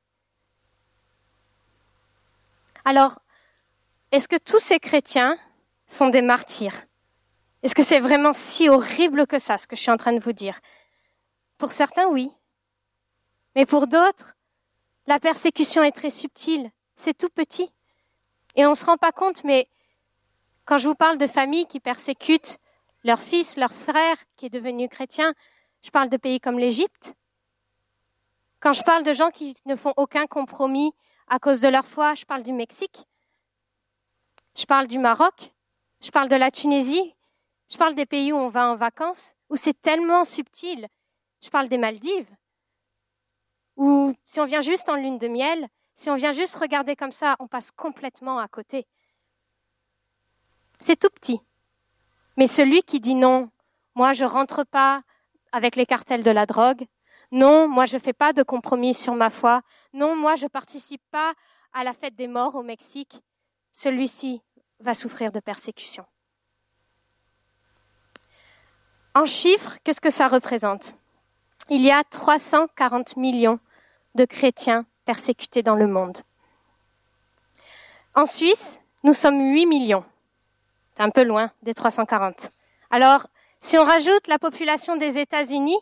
Alors, 2.85 3.19
est-ce 4.11 4.27
que 4.27 4.37
tous 4.37 4.59
ces 4.59 4.79
chrétiens 4.79 5.37
sont 5.87 6.09
des 6.09 6.21
martyrs? 6.21 6.85
Est-ce 7.63 7.75
que 7.75 7.83
c'est 7.83 7.99
vraiment 7.99 8.33
si 8.33 8.69
horrible 8.69 9.25
que 9.25 9.39
ça, 9.39 9.57
ce 9.57 9.67
que 9.67 9.75
je 9.75 9.81
suis 9.81 9.91
en 9.91 9.97
train 9.97 10.13
de 10.13 10.23
vous 10.23 10.33
dire? 10.33 10.59
Pour 11.57 11.71
certains, 11.71 12.07
oui. 12.07 12.31
Mais 13.55 13.65
pour 13.65 13.87
d'autres, 13.87 14.35
la 15.07 15.19
persécution 15.19 15.83
est 15.83 15.91
très 15.91 16.11
subtile, 16.11 16.69
c'est 16.95 17.17
tout 17.17 17.29
petit. 17.29 17.71
Et 18.55 18.65
on 18.65 18.71
ne 18.71 18.75
se 18.75 18.85
rend 18.85 18.97
pas 18.97 19.11
compte, 19.11 19.43
mais 19.43 19.67
quand 20.65 20.77
je 20.77 20.87
vous 20.87 20.95
parle 20.95 21.17
de 21.17 21.27
familles 21.27 21.67
qui 21.67 21.79
persécutent 21.79 22.59
leur 23.05 23.21
fils, 23.21 23.55
leur 23.55 23.71
frère 23.71 24.17
qui 24.35 24.47
est 24.47 24.49
devenu 24.49 24.89
chrétien, 24.89 25.33
je 25.83 25.91
parle 25.91 26.09
de 26.09 26.17
pays 26.17 26.39
comme 26.39 26.57
l'Égypte. 26.57 27.13
Quand 28.59 28.73
je 28.73 28.81
parle 28.81 29.03
de 29.03 29.13
gens 29.13 29.29
qui 29.29 29.53
ne 29.65 29.75
font 29.75 29.93
aucun 29.95 30.25
compromis 30.25 30.91
à 31.27 31.37
cause 31.37 31.59
de 31.59 31.67
leur 31.67 31.85
foi, 31.85 32.15
je 32.15 32.25
parle 32.25 32.41
du 32.41 32.51
Mexique. 32.51 33.05
Je 34.57 34.65
parle 34.65 34.87
du 34.87 34.97
Maroc, 34.97 35.53
je 36.01 36.09
parle 36.09 36.29
de 36.29 36.35
la 36.35 36.49
Tunisie, 36.49 37.15
je 37.69 37.77
parle 37.77 37.93
des 37.93 38.07
pays 38.07 38.33
où 38.33 38.37
on 38.37 38.49
va 38.49 38.71
en 38.71 38.75
vacances, 38.75 39.35
où 39.49 39.55
c'est 39.55 39.79
tellement 39.79 40.25
subtil. 40.25 40.87
Je 41.41 41.49
parle 41.51 41.69
des 41.69 41.77
Maldives, 41.77 42.35
où 43.75 44.15
si 44.25 44.39
on 44.39 44.45
vient 44.45 44.61
juste 44.61 44.89
en 44.89 44.95
lune 44.95 45.19
de 45.19 45.27
miel, 45.27 45.67
si 45.93 46.09
on 46.09 46.15
vient 46.15 46.31
juste 46.31 46.55
regarder 46.55 46.95
comme 46.95 47.11
ça, 47.11 47.35
on 47.39 47.47
passe 47.47 47.69
complètement 47.69 48.39
à 48.39 48.47
côté. 48.47 48.87
C'est 50.79 50.99
tout 50.99 51.09
petit. 51.09 51.39
Mais 52.37 52.47
celui 52.47 52.83
qui 52.83 52.99
dit 52.99 53.15
non, 53.15 53.49
moi 53.95 54.13
je 54.13 54.25
rentre 54.25 54.63
pas 54.63 55.03
avec 55.51 55.75
les 55.75 55.85
cartels 55.85 56.23
de 56.23 56.31
la 56.31 56.45
drogue, 56.45 56.85
non, 57.31 57.67
moi 57.67 57.85
je 57.85 57.95
ne 57.95 58.01
fais 58.01 58.13
pas 58.13 58.33
de 58.33 58.43
compromis 58.43 58.93
sur 58.93 59.15
ma 59.15 59.29
foi, 59.29 59.61
non, 59.93 60.15
moi 60.15 60.35
je 60.35 60.47
participe 60.47 61.01
pas 61.11 61.33
à 61.73 61.83
la 61.83 61.93
fête 61.93 62.15
des 62.15 62.27
morts 62.27 62.55
au 62.55 62.63
Mexique, 62.63 63.21
celui-ci 63.73 64.41
va 64.79 64.93
souffrir 64.93 65.31
de 65.31 65.39
persécution. 65.39 66.05
En 69.13 69.25
chiffres, 69.25 69.77
qu'est-ce 69.83 70.01
que 70.01 70.09
ça 70.09 70.27
représente? 70.27 70.93
Il 71.69 71.81
y 71.81 71.91
a 71.91 72.03
340 72.03 73.15
millions 73.15 73.59
de 74.13 74.25
chrétiens 74.25 74.85
persécutés 75.05 75.63
dans 75.63 75.75
le 75.75 75.87
monde. 75.87 76.17
En 78.13 78.25
Suisse, 78.25 78.79
nous 79.03 79.13
sommes 79.13 79.53
8 79.53 79.65
millions. 79.65 80.05
C'est 80.95 81.03
un 81.03 81.09
peu 81.09 81.23
loin 81.23 81.51
des 81.61 81.73
340. 81.73 82.51
Alors, 82.89 83.27
si 83.59 83.77
on 83.77 83.83
rajoute 83.83 84.27
la 84.27 84.39
population 84.39 84.95
des 84.95 85.17
États-Unis, 85.17 85.77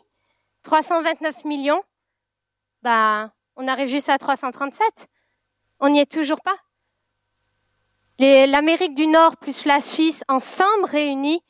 329 0.62 1.44
millions, 1.44 1.82
bah, 2.82 3.30
on 3.56 3.68
arrive 3.68 3.88
juste 3.88 4.08
à 4.08 4.18
337. 4.18 5.08
On 5.80 5.90
n'y 5.90 6.00
est 6.00 6.10
toujours 6.10 6.40
pas. 6.40 6.56
L'Amérique 8.18 8.94
du 8.94 9.06
Nord 9.06 9.36
plus 9.36 9.64
la 9.64 9.80
Suisse 9.80 10.24
ensemble 10.28 10.84
réunis 10.84 11.42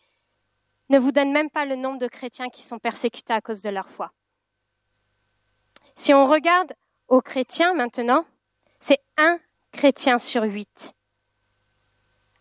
ne 0.90 0.99
vous 0.99 1.12
donnent 1.12 1.33
même 1.33 1.50
pas 1.50 1.64
le 1.64 1.76
nombre 1.76 1.99
de 1.99 2.09
chrétiens 2.09 2.49
qui 2.49 2.62
sont 2.62 2.78
persécutés 2.78 3.33
à 3.33 3.40
cause 3.40 3.62
de 3.62 3.71
leur 3.71 3.88
foi. 3.88 4.12
Si 5.97 6.12
on 6.12 6.26
regarde 6.26 6.73
aux 7.09 7.21
chrétiens 7.21 7.75
maintenant, 7.75 8.25
c'est 8.80 9.00
un 9.16 9.38
chrétien 9.73 10.18
sur 10.18 10.42
huit. 10.42 10.94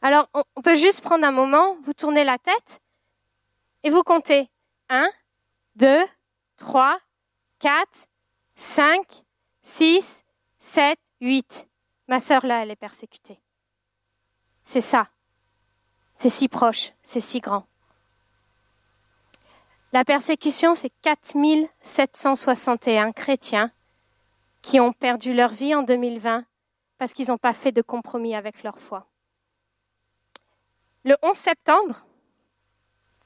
Alors, 0.05 0.27
on 0.33 0.61
peut 0.61 0.75
juste 0.75 0.99
prendre 0.99 1.25
un 1.25 1.31
moment, 1.31 1.77
vous 1.85 1.93
tournez 1.93 2.25
la 2.25 2.37
tête 2.37 2.81
et 3.83 3.89
vous 3.89 4.03
comptez 4.03 4.49
1, 4.89 5.09
2, 5.77 6.03
3, 6.57 6.99
4, 7.59 7.87
5, 8.55 9.23
6, 9.61 10.25
7, 10.59 10.99
8. 11.21 11.69
Ma 12.09 12.19
sœur 12.19 12.45
là, 12.45 12.61
elle 12.61 12.71
est 12.71 12.75
persécutée. 12.75 13.39
C'est 14.65 14.81
ça. 14.81 15.07
C'est 16.17 16.27
si 16.27 16.49
proche, 16.49 16.91
c'est 17.01 17.21
si 17.21 17.39
grand. 17.39 17.65
La 19.93 20.03
persécution, 20.03 20.75
c'est 20.75 20.91
4761 21.01 23.13
chrétiens 23.13 23.71
qui 24.61 24.81
ont 24.81 24.91
perdu 24.91 25.33
leur 25.33 25.53
vie 25.53 25.75
en 25.75 25.83
2020 25.83 26.43
parce 26.97 27.13
qu'ils 27.13 27.29
n'ont 27.29 27.37
pas 27.37 27.53
fait 27.53 27.71
de 27.71 27.81
compromis 27.81 28.35
avec 28.35 28.63
leur 28.63 28.79
foi. 28.79 29.07
Le 31.05 31.15
11 31.21 31.35
septembre, 31.35 32.05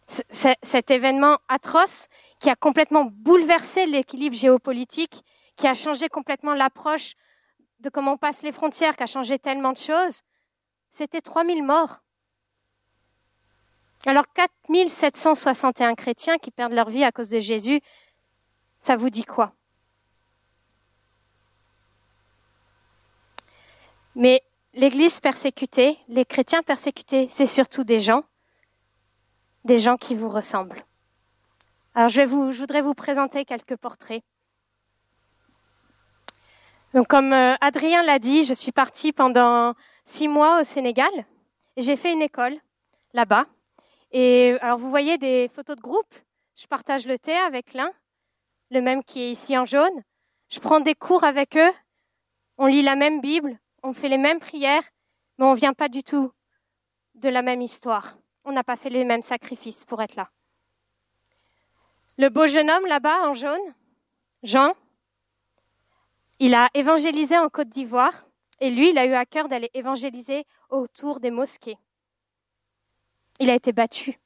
cet 0.07 0.89
événement 0.89 1.37
atroce 1.47 2.07
qui 2.39 2.49
a 2.49 2.55
complètement 2.55 3.05
bouleversé 3.05 3.85
l'équilibre 3.85 4.35
géopolitique, 4.35 5.23
qui 5.55 5.67
a 5.67 5.73
changé 5.73 6.09
complètement 6.09 6.53
l'approche 6.53 7.15
de 7.79 7.89
comment 7.89 8.13
on 8.13 8.17
passe 8.17 8.41
les 8.41 8.51
frontières, 8.51 8.95
qui 8.95 9.03
a 9.03 9.07
changé 9.07 9.37
tellement 9.37 9.73
de 9.73 9.77
choses, 9.77 10.21
c'était 10.91 11.21
3000 11.21 11.63
morts. 11.63 12.01
Alors 14.05 14.25
4761 14.33 15.95
chrétiens 15.95 16.37
qui 16.37 16.51
perdent 16.51 16.73
leur 16.73 16.89
vie 16.89 17.03
à 17.03 17.11
cause 17.11 17.29
de 17.29 17.39
Jésus, 17.39 17.81
ça 18.79 18.95
vous 18.95 19.09
dit 19.09 19.25
quoi? 19.25 19.53
Mais 24.15 24.41
l'Église 24.77 25.19
persécutée, 25.19 25.97
les 26.07 26.23
chrétiens 26.23 26.63
persécutés, 26.63 27.27
c'est 27.31 27.47
surtout 27.47 27.83
des 27.83 27.99
gens, 27.99 28.23
des 29.65 29.79
gens 29.79 29.97
qui 29.97 30.15
vous 30.15 30.29
ressemblent. 30.29 30.85
Alors 31.95 32.09
je, 32.09 32.21
voudrais 32.21 32.81
vous 32.83 32.93
présenter 32.93 33.43
quelques 33.43 33.75
portraits. 33.75 34.23
Donc 36.93 37.07
comme 37.07 37.33
euh, 37.33 37.55
Adrien 37.59 38.03
l'a 38.03 38.19
dit, 38.19 38.43
je 38.43 38.53
suis 38.53 38.71
partie 38.71 39.11
pendant 39.11 39.73
six 40.05 40.27
mois 40.27 40.61
au 40.61 40.63
Sénégal 40.63 41.11
j'ai 41.77 41.95
fait 41.95 42.11
une 42.11 42.23
école 42.23 42.57
là-bas. 43.13 43.45
Et 44.11 44.57
alors 44.61 44.79
vous 44.79 44.89
voyez 44.89 45.17
des 45.17 45.49
photos 45.53 45.75
de 45.75 45.81
groupe. 45.81 46.13
Je 46.55 46.65
partage 46.65 47.05
le 47.05 47.19
thé 47.19 47.35
avec 47.35 47.73
l'un, 47.73 47.91
le 48.71 48.81
même 48.81 49.03
qui 49.03 49.21
est 49.21 49.31
ici 49.31 49.55
en 49.57 49.65
jaune. 49.65 50.03
Je 50.49 50.59
prends 50.59 50.79
des 50.79 50.95
cours 50.95 51.23
avec 51.23 51.55
eux. 51.55 51.71
On 52.57 52.65
lit 52.65 52.81
la 52.81 52.95
même 52.95 53.21
Bible 53.21 53.59
on 53.87 53.93
fait 53.93 54.09
les 54.09 54.17
mêmes 54.17 54.39
prières, 54.39 54.83
mais 55.37 55.45
on 55.45 55.53
ne 55.53 55.57
vient 55.57 55.73
pas 55.73 55.87
du 55.87 56.03
tout 56.03 56.33
de 57.15 57.29
la 57.29 57.41
même 57.41 57.61
histoire. 57.61 58.17
On 58.43 58.51
n'a 58.51 58.63
pas 58.63 58.75
fait 58.75 58.89
les 58.89 59.05
mêmes 59.05 59.21
sacrifices 59.21 59.85
pour 59.85 60.01
être 60.01 60.15
là. 60.15 60.29
Le 62.17 62.27
beau 62.27 62.47
jeune 62.47 62.69
homme 62.69 62.85
là-bas 62.85 63.29
en 63.29 63.33
jaune, 63.33 63.73
Jean, 64.43 64.73
il 66.39 66.53
a 66.53 66.67
évangélisé 66.73 67.37
en 67.37 67.47
Côte 67.47 67.69
d'Ivoire 67.69 68.27
et 68.59 68.71
lui, 68.71 68.89
il 68.89 68.97
a 68.97 69.05
eu 69.05 69.13
à 69.13 69.25
cœur 69.25 69.47
d'aller 69.47 69.69
évangéliser 69.73 70.45
autour 70.69 71.21
des 71.21 71.31
mosquées. 71.31 71.77
Il 73.39 73.49
a 73.49 73.55
été 73.55 73.71
battu. 73.71 74.19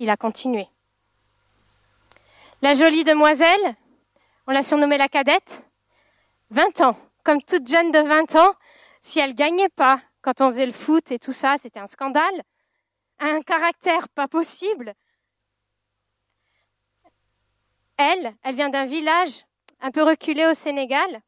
Il 0.00 0.10
a 0.10 0.16
continué. 0.16 0.66
La 2.62 2.74
jolie 2.74 3.04
demoiselle, 3.04 3.76
on 4.48 4.50
l'a 4.50 4.64
surnommée 4.64 4.98
la 4.98 5.08
cadette, 5.08 5.64
20 6.50 6.80
ans 6.80 7.03
comme 7.24 7.42
toute 7.42 7.66
jeune 7.66 7.90
de 7.90 7.98
20 7.98 8.36
ans, 8.36 8.54
si 9.00 9.18
elle 9.18 9.34
gagnait 9.34 9.70
pas 9.70 10.00
quand 10.22 10.40
on 10.40 10.50
faisait 10.50 10.66
le 10.66 10.72
foot 10.72 11.10
et 11.10 11.18
tout 11.18 11.32
ça, 11.32 11.56
c'était 11.60 11.80
un 11.80 11.86
scandale. 11.86 12.42
Un 13.18 13.40
caractère 13.40 14.08
pas 14.08 14.28
possible. 14.28 14.94
Elle, 17.96 18.34
elle 18.42 18.54
vient 18.54 18.70
d'un 18.70 18.86
village 18.86 19.44
un 19.80 19.90
peu 19.90 20.02
reculé 20.02 20.46
au 20.46 20.54
Sénégal. 20.54 21.20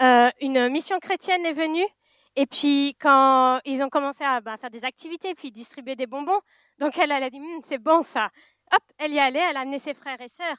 Euh, 0.00 0.30
une 0.40 0.68
mission 0.68 0.98
chrétienne 0.98 1.46
est 1.46 1.52
venue 1.52 1.86
et 2.34 2.46
puis 2.46 2.96
quand 3.00 3.60
ils 3.64 3.82
ont 3.82 3.88
commencé 3.88 4.24
à 4.24 4.40
bah, 4.40 4.56
faire 4.58 4.70
des 4.70 4.84
activités 4.84 5.34
puis 5.34 5.50
distribuer 5.50 5.96
des 5.96 6.06
bonbons, 6.06 6.40
donc 6.78 6.98
elle, 6.98 7.12
elle 7.12 7.22
a 7.22 7.30
dit 7.30 7.38
hum, 7.38 7.60
c'est 7.62 7.78
bon 7.78 8.02
ça. 8.02 8.30
Hop, 8.72 8.82
elle 8.98 9.12
y 9.12 9.18
allait, 9.18 9.38
elle 9.50 9.56
a 9.56 9.60
amené 9.60 9.78
ses 9.78 9.94
frères 9.94 10.20
et 10.20 10.28
sœurs. 10.28 10.58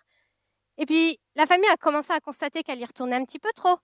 Et 0.77 0.86
puis 0.86 1.19
la 1.36 1.45
famille 1.45 1.69
a 1.69 1.77
commencé 1.77 2.13
à 2.13 2.19
constater 2.19 2.63
qu'elle 2.63 2.79
y 2.79 2.86
retournait 2.86 3.15
un 3.15 3.25
petit 3.25 3.39
peu 3.39 3.51
trop. 3.55 3.77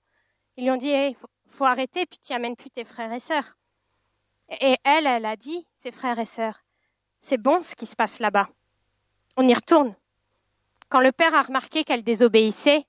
Ils 0.58 0.66
lui 0.66 0.72
ont 0.72 0.78
dit, 0.78 1.16
faut, 1.50 1.66
arrêter, 1.66 2.06
puis 2.06 2.20
tu 2.20 2.34
amènes 2.34 2.56
plus 2.56 2.70
tes 2.70 2.86
frères 2.86 3.12
et 3.12 3.20
sœurs. 3.20 3.58
Et 4.62 4.78
elle, 4.84 5.08
elle 5.08 5.26
a 5.26 5.36
dit, 5.36 5.68
ses 5.78 5.92
frères 5.92 6.20
et 6.20 6.26
sœurs, 6.26 6.64
c'est 7.22 7.38
bon 7.38 7.62
ce 7.62 7.76
qui 7.76 7.86
se 7.86 7.96
passe 7.96 8.20
là-bas. 8.20 8.50
On 9.38 9.48
y 9.48 9.54
retourne. 9.54 9.96
Quand 10.90 11.00
le 11.00 11.12
père 11.12 11.34
a 11.34 11.42
remarqué 11.42 11.84
qu'elle 11.84 12.04
désobéissait, 12.04 12.86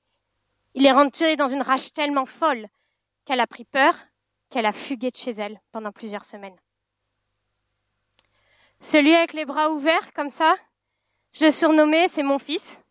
il 0.74 0.84
est 0.84 0.92
rentré 0.92 1.36
dans 1.36 1.48
une 1.48 1.62
rage 1.62 1.92
tellement 1.92 2.26
folle 2.26 2.68
qu'elle 3.24 3.40
a 3.40 3.46
pris 3.46 3.64
peur, 3.64 3.94
qu'elle 4.50 4.66
a 4.66 4.72
fugué 4.72 5.10
de 5.10 5.16
chez 5.16 5.30
elle 5.30 5.60
pendant 5.72 5.92
plusieurs 5.92 6.24
semaines. 6.24 6.56
Celui 8.80 9.14
avec 9.14 9.32
les 9.32 9.46
bras 9.46 9.70
ouverts 9.70 10.12
comme 10.12 10.30
ça, 10.30 10.56
je 11.32 11.40
l'ai 11.40 11.50
surnommé, 11.50 12.08
c'est 12.08 12.22
mon 12.22 12.38
fils. 12.38 12.82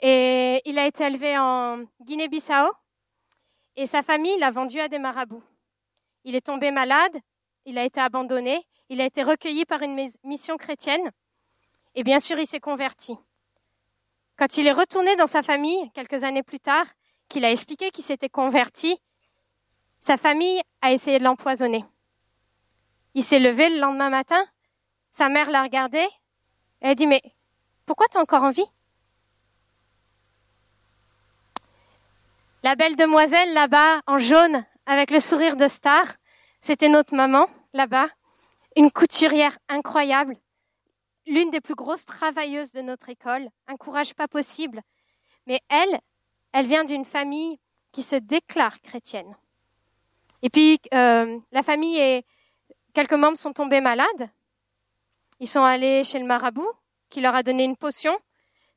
Et 0.00 0.62
il 0.64 0.78
a 0.78 0.86
été 0.86 1.04
élevé 1.04 1.36
en 1.36 1.84
Guinée-Bissau. 2.00 2.70
Et 3.76 3.86
sa 3.86 4.02
famille 4.02 4.38
l'a 4.38 4.50
vendu 4.50 4.80
à 4.80 4.88
des 4.88 4.98
marabouts. 4.98 5.42
Il 6.24 6.34
est 6.34 6.46
tombé 6.46 6.70
malade, 6.70 7.16
il 7.64 7.78
a 7.78 7.84
été 7.84 8.00
abandonné, 8.00 8.66
il 8.88 9.00
a 9.00 9.04
été 9.04 9.22
recueilli 9.22 9.64
par 9.64 9.82
une 9.82 10.08
mission 10.24 10.56
chrétienne, 10.56 11.10
et 11.94 12.02
bien 12.02 12.18
sûr, 12.18 12.38
il 12.38 12.46
s'est 12.46 12.60
converti. 12.60 13.16
Quand 14.36 14.56
il 14.56 14.66
est 14.66 14.72
retourné 14.72 15.16
dans 15.16 15.26
sa 15.26 15.42
famille, 15.42 15.90
quelques 15.92 16.24
années 16.24 16.42
plus 16.42 16.60
tard, 16.60 16.86
qu'il 17.28 17.44
a 17.44 17.50
expliqué 17.50 17.90
qu'il 17.90 18.04
s'était 18.04 18.28
converti, 18.28 18.98
sa 20.00 20.16
famille 20.16 20.60
a 20.80 20.92
essayé 20.92 21.18
de 21.18 21.24
l'empoisonner. 21.24 21.84
Il 23.14 23.24
s'est 23.24 23.38
levé 23.38 23.68
le 23.68 23.78
lendemain 23.78 24.10
matin, 24.10 24.42
sa 25.12 25.28
mère 25.28 25.50
l'a 25.50 25.62
regardé, 25.62 26.06
elle 26.80 26.90
a 26.90 26.94
dit, 26.94 27.06
mais 27.06 27.22
pourquoi 27.86 28.06
tu 28.08 28.16
es 28.16 28.20
encore 28.20 28.44
en 28.44 28.50
vie 28.50 28.66
La 32.62 32.76
belle 32.76 32.94
demoiselle 32.94 33.54
là-bas, 33.54 34.02
en 34.06 34.18
jaune, 34.18 34.66
avec 34.84 35.10
le 35.10 35.20
sourire 35.20 35.56
de 35.56 35.66
star, 35.66 36.04
c'était 36.60 36.90
notre 36.90 37.14
maman 37.14 37.48
là-bas, 37.72 38.08
une 38.76 38.90
couturière 38.90 39.56
incroyable, 39.70 40.36
l'une 41.26 41.50
des 41.50 41.62
plus 41.62 41.74
grosses 41.74 42.04
travailleuses 42.04 42.72
de 42.72 42.82
notre 42.82 43.08
école, 43.08 43.48
un 43.66 43.76
courage 43.76 44.12
pas 44.12 44.28
possible. 44.28 44.82
Mais 45.46 45.60
elle, 45.70 46.00
elle 46.52 46.66
vient 46.66 46.84
d'une 46.84 47.06
famille 47.06 47.58
qui 47.92 48.02
se 48.02 48.16
déclare 48.16 48.82
chrétienne. 48.82 49.34
Et 50.42 50.50
puis, 50.50 50.80
euh, 50.92 51.38
la 51.52 51.62
famille 51.62 51.98
et 51.98 52.26
quelques 52.92 53.14
membres 53.14 53.38
sont 53.38 53.54
tombés 53.54 53.80
malades. 53.80 54.28
Ils 55.38 55.48
sont 55.48 55.62
allés 55.62 56.04
chez 56.04 56.18
le 56.18 56.26
marabout, 56.26 56.70
qui 57.08 57.22
leur 57.22 57.34
a 57.34 57.42
donné 57.42 57.64
une 57.64 57.76
potion. 57.76 58.18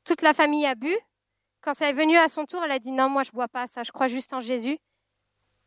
Toute 0.04 0.22
la 0.22 0.32
famille 0.32 0.64
a 0.64 0.74
bu, 0.74 0.96
quand 1.64 1.72
ça 1.72 1.88
est 1.88 1.94
venu 1.94 2.18
à 2.18 2.28
son 2.28 2.44
tour, 2.44 2.62
elle 2.62 2.72
a 2.72 2.78
dit 2.78 2.90
non, 2.90 3.08
moi 3.08 3.22
je 3.22 3.30
bois 3.30 3.48
pas 3.48 3.66
ça, 3.66 3.82
je 3.82 3.90
crois 3.90 4.06
juste 4.06 4.34
en 4.34 4.42
Jésus. 4.42 4.78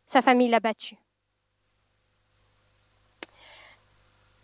Sa 0.05 0.21
famille 0.21 0.47
l'a 0.47 0.59
battu. 0.59 0.95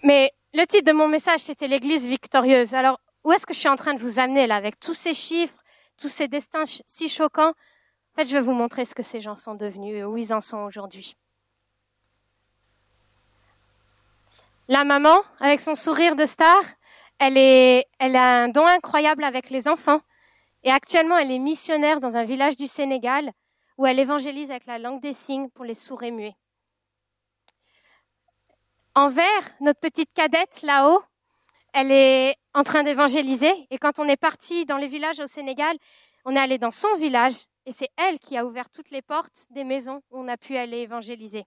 Mais 0.02 0.34
le 0.54 0.66
titre 0.66 0.86
de 0.86 0.92
mon 0.92 1.08
message, 1.08 1.42
c'était 1.42 1.68
l'Église 1.68 2.08
victorieuse. 2.08 2.74
Alors, 2.74 3.00
où 3.24 3.32
est-ce 3.32 3.46
que 3.46 3.54
je 3.54 3.60
suis 3.60 3.70
en 3.70 3.76
train 3.76 3.94
de 3.94 4.02
vous 4.02 4.18
amener 4.20 4.48
là, 4.48 4.56
avec 4.56 4.80
tous 4.80 4.96
ces 4.96 5.14
chiffres, 5.14 5.64
tous 5.96 6.10
ces 6.10 6.28
destins 6.28 6.64
si 6.66 7.08
choquants? 7.08 7.52
En 7.52 8.16
fait, 8.16 8.26
je 8.26 8.34
vais 8.34 8.42
vous 8.42 8.52
montrer 8.52 8.84
ce 8.84 8.96
que 8.96 9.04
ces 9.04 9.22
gens 9.22 9.38
sont 9.38 9.54
devenus 9.54 9.96
et 9.96 10.04
où 10.04 10.18
ils 10.18 10.34
en 10.34 10.42
sont 10.42 10.58
aujourd'hui. 10.58 11.16
La 14.68 14.84
maman, 14.84 15.22
avec 15.40 15.62
son 15.62 15.76
sourire 15.76 16.16
de 16.16 16.26
star, 16.26 16.64
elle, 17.20 17.38
est, 17.38 17.86
elle 18.00 18.16
a 18.16 18.44
un 18.44 18.50
don 18.50 18.66
incroyable 18.66 19.24
avec 19.24 19.52
les 19.52 19.68
enfants. 19.68 20.02
Et 20.64 20.72
actuellement, 20.72 21.18
elle 21.18 21.32
est 21.32 21.40
missionnaire 21.40 22.00
dans 22.00 22.16
un 22.18 22.24
village 22.24 22.56
du 22.56 22.68
Sénégal 22.68 23.32
où 23.78 23.86
elle 23.86 24.00
évangélise 24.00 24.52
avec 24.52 24.66
la 24.66 24.80
langue 24.80 25.02
des 25.02 25.14
signes 25.14 25.50
pour 25.50 25.66
les 25.66 25.74
sourds 25.74 26.04
et 26.04 26.12
muets. 26.12 26.36
En 28.96 29.10
vert, 29.10 29.56
notre 29.60 29.80
petite 29.80 30.14
cadette 30.14 30.62
là-haut, 30.62 31.02
elle 31.74 31.92
est 31.92 32.36
en 32.54 32.64
train 32.64 32.84
d'évangéliser. 32.84 33.68
Et 33.72 33.78
quand 33.78 34.00
on 34.00 34.08
est 34.08 34.18
parti 34.18 34.66
dans 34.66 34.78
les 34.78 34.88
villages 34.88 35.20
au 35.20 35.28
Sénégal, 35.28 35.76
on 36.26 36.36
est 36.36 36.40
allé 36.40 36.58
dans 36.58 36.72
son 36.72 36.96
village 36.96 37.46
et 37.66 37.72
c'est 37.72 37.90
elle 37.98 38.20
qui 38.20 38.38
a 38.38 38.46
ouvert 38.46 38.70
toutes 38.70 38.92
les 38.92 39.02
portes 39.02 39.48
des 39.50 39.64
maisons 39.64 40.02
où 40.12 40.20
on 40.20 40.28
a 40.28 40.38
pu 40.38 40.56
aller 40.56 40.80
évangéliser. 40.80 41.46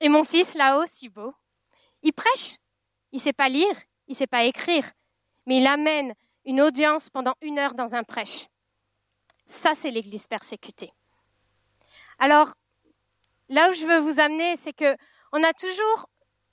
Et 0.00 0.08
mon 0.08 0.24
fils 0.24 0.54
là-haut, 0.54 0.84
si 0.88 1.08
beau, 1.08 1.34
il 2.02 2.12
prêche. 2.12 2.56
Il 3.12 3.20
sait 3.20 3.32
pas 3.32 3.48
lire, 3.48 3.76
il 4.08 4.16
sait 4.16 4.26
pas 4.26 4.44
écrire, 4.44 4.90
mais 5.46 5.58
il 5.58 5.66
amène 5.66 6.14
une 6.44 6.60
audience 6.60 7.10
pendant 7.10 7.34
une 7.40 7.58
heure 7.58 7.74
dans 7.74 7.94
un 7.94 8.02
prêche. 8.02 8.48
Ça, 9.46 9.74
c'est 9.74 9.90
l'Église 9.90 10.26
persécutée. 10.26 10.92
Alors, 12.18 12.54
là 13.48 13.70
où 13.70 13.72
je 13.72 13.86
veux 13.86 13.98
vous 13.98 14.20
amener, 14.20 14.56
c'est 14.56 14.72
que 14.72 14.96
on 15.32 15.42
a 15.42 15.52
toujours 15.52 16.08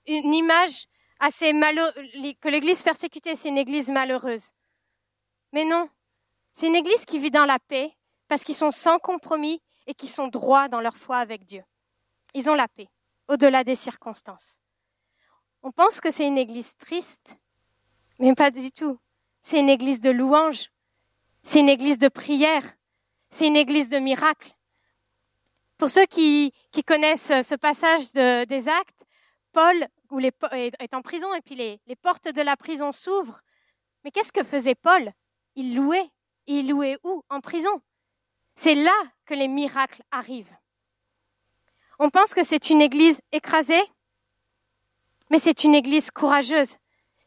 une 0.07 0.33
image 0.33 0.87
assez 1.19 1.53
malheureuse, 1.53 1.93
que 2.41 2.49
l'Église 2.49 2.81
persécutée, 2.81 3.35
c'est 3.35 3.49
une 3.49 3.57
Église 3.57 3.89
malheureuse. 3.89 4.51
Mais 5.51 5.65
non, 5.65 5.89
c'est 6.53 6.67
une 6.67 6.75
Église 6.75 7.05
qui 7.05 7.19
vit 7.19 7.31
dans 7.31 7.45
la 7.45 7.59
paix 7.59 7.93
parce 8.27 8.43
qu'ils 8.43 8.55
sont 8.55 8.71
sans 8.71 8.99
compromis 8.99 9.61
et 9.87 9.93
qui 9.93 10.07
sont 10.07 10.27
droits 10.27 10.69
dans 10.69 10.81
leur 10.81 10.97
foi 10.97 11.17
avec 11.17 11.45
Dieu. 11.45 11.63
Ils 12.33 12.49
ont 12.49 12.55
la 12.55 12.67
paix, 12.67 12.89
au-delà 13.27 13.63
des 13.63 13.75
circonstances. 13.75 14.61
On 15.63 15.71
pense 15.71 15.99
que 15.99 16.11
c'est 16.11 16.27
une 16.27 16.37
Église 16.37 16.77
triste, 16.77 17.37
mais 18.19 18.33
pas 18.33 18.51
du 18.51 18.71
tout. 18.71 18.99
C'est 19.49 19.61
une 19.61 19.69
Église 19.69 19.99
de 19.99 20.11
louange, 20.11 20.69
c'est 21.41 21.61
une 21.61 21.69
Église 21.69 21.97
de 21.97 22.07
prière, 22.07 22.61
c'est 23.31 23.47
une 23.47 23.55
Église 23.55 23.89
de 23.89 23.97
miracle. 23.97 24.55
Pour 25.79 25.89
ceux 25.89 26.05
qui, 26.05 26.53
connaissent 26.85 27.31
ce 27.41 27.55
passage 27.55 28.13
des 28.13 28.69
actes, 28.69 29.07
Paul 29.51 29.87
est 30.21 30.93
en 30.93 31.01
prison 31.01 31.33
et 31.33 31.41
puis 31.41 31.55
les, 31.55 31.81
les 31.87 31.95
portes 31.95 32.27
de 32.27 32.43
la 32.43 32.57
prison 32.57 32.91
s'ouvrent. 32.91 33.41
Mais 34.03 34.11
qu'est-ce 34.11 34.31
que 34.31 34.43
faisait 34.43 34.75
Paul? 34.75 35.11
Il 35.55 35.75
louait. 35.75 36.11
Il 36.45 36.69
louait 36.69 36.99
où? 37.03 37.23
En 37.29 37.41
prison. 37.41 37.81
C'est 38.55 38.75
là 38.75 38.93
que 39.25 39.33
les 39.33 39.47
miracles 39.47 40.03
arrivent. 40.11 40.55
On 41.97 42.11
pense 42.11 42.35
que 42.35 42.43
c'est 42.43 42.69
une 42.69 42.81
église 42.81 43.19
écrasée, 43.31 43.81
mais 45.31 45.39
c'est 45.39 45.63
une 45.63 45.73
église 45.73 46.11
courageuse. 46.11 46.77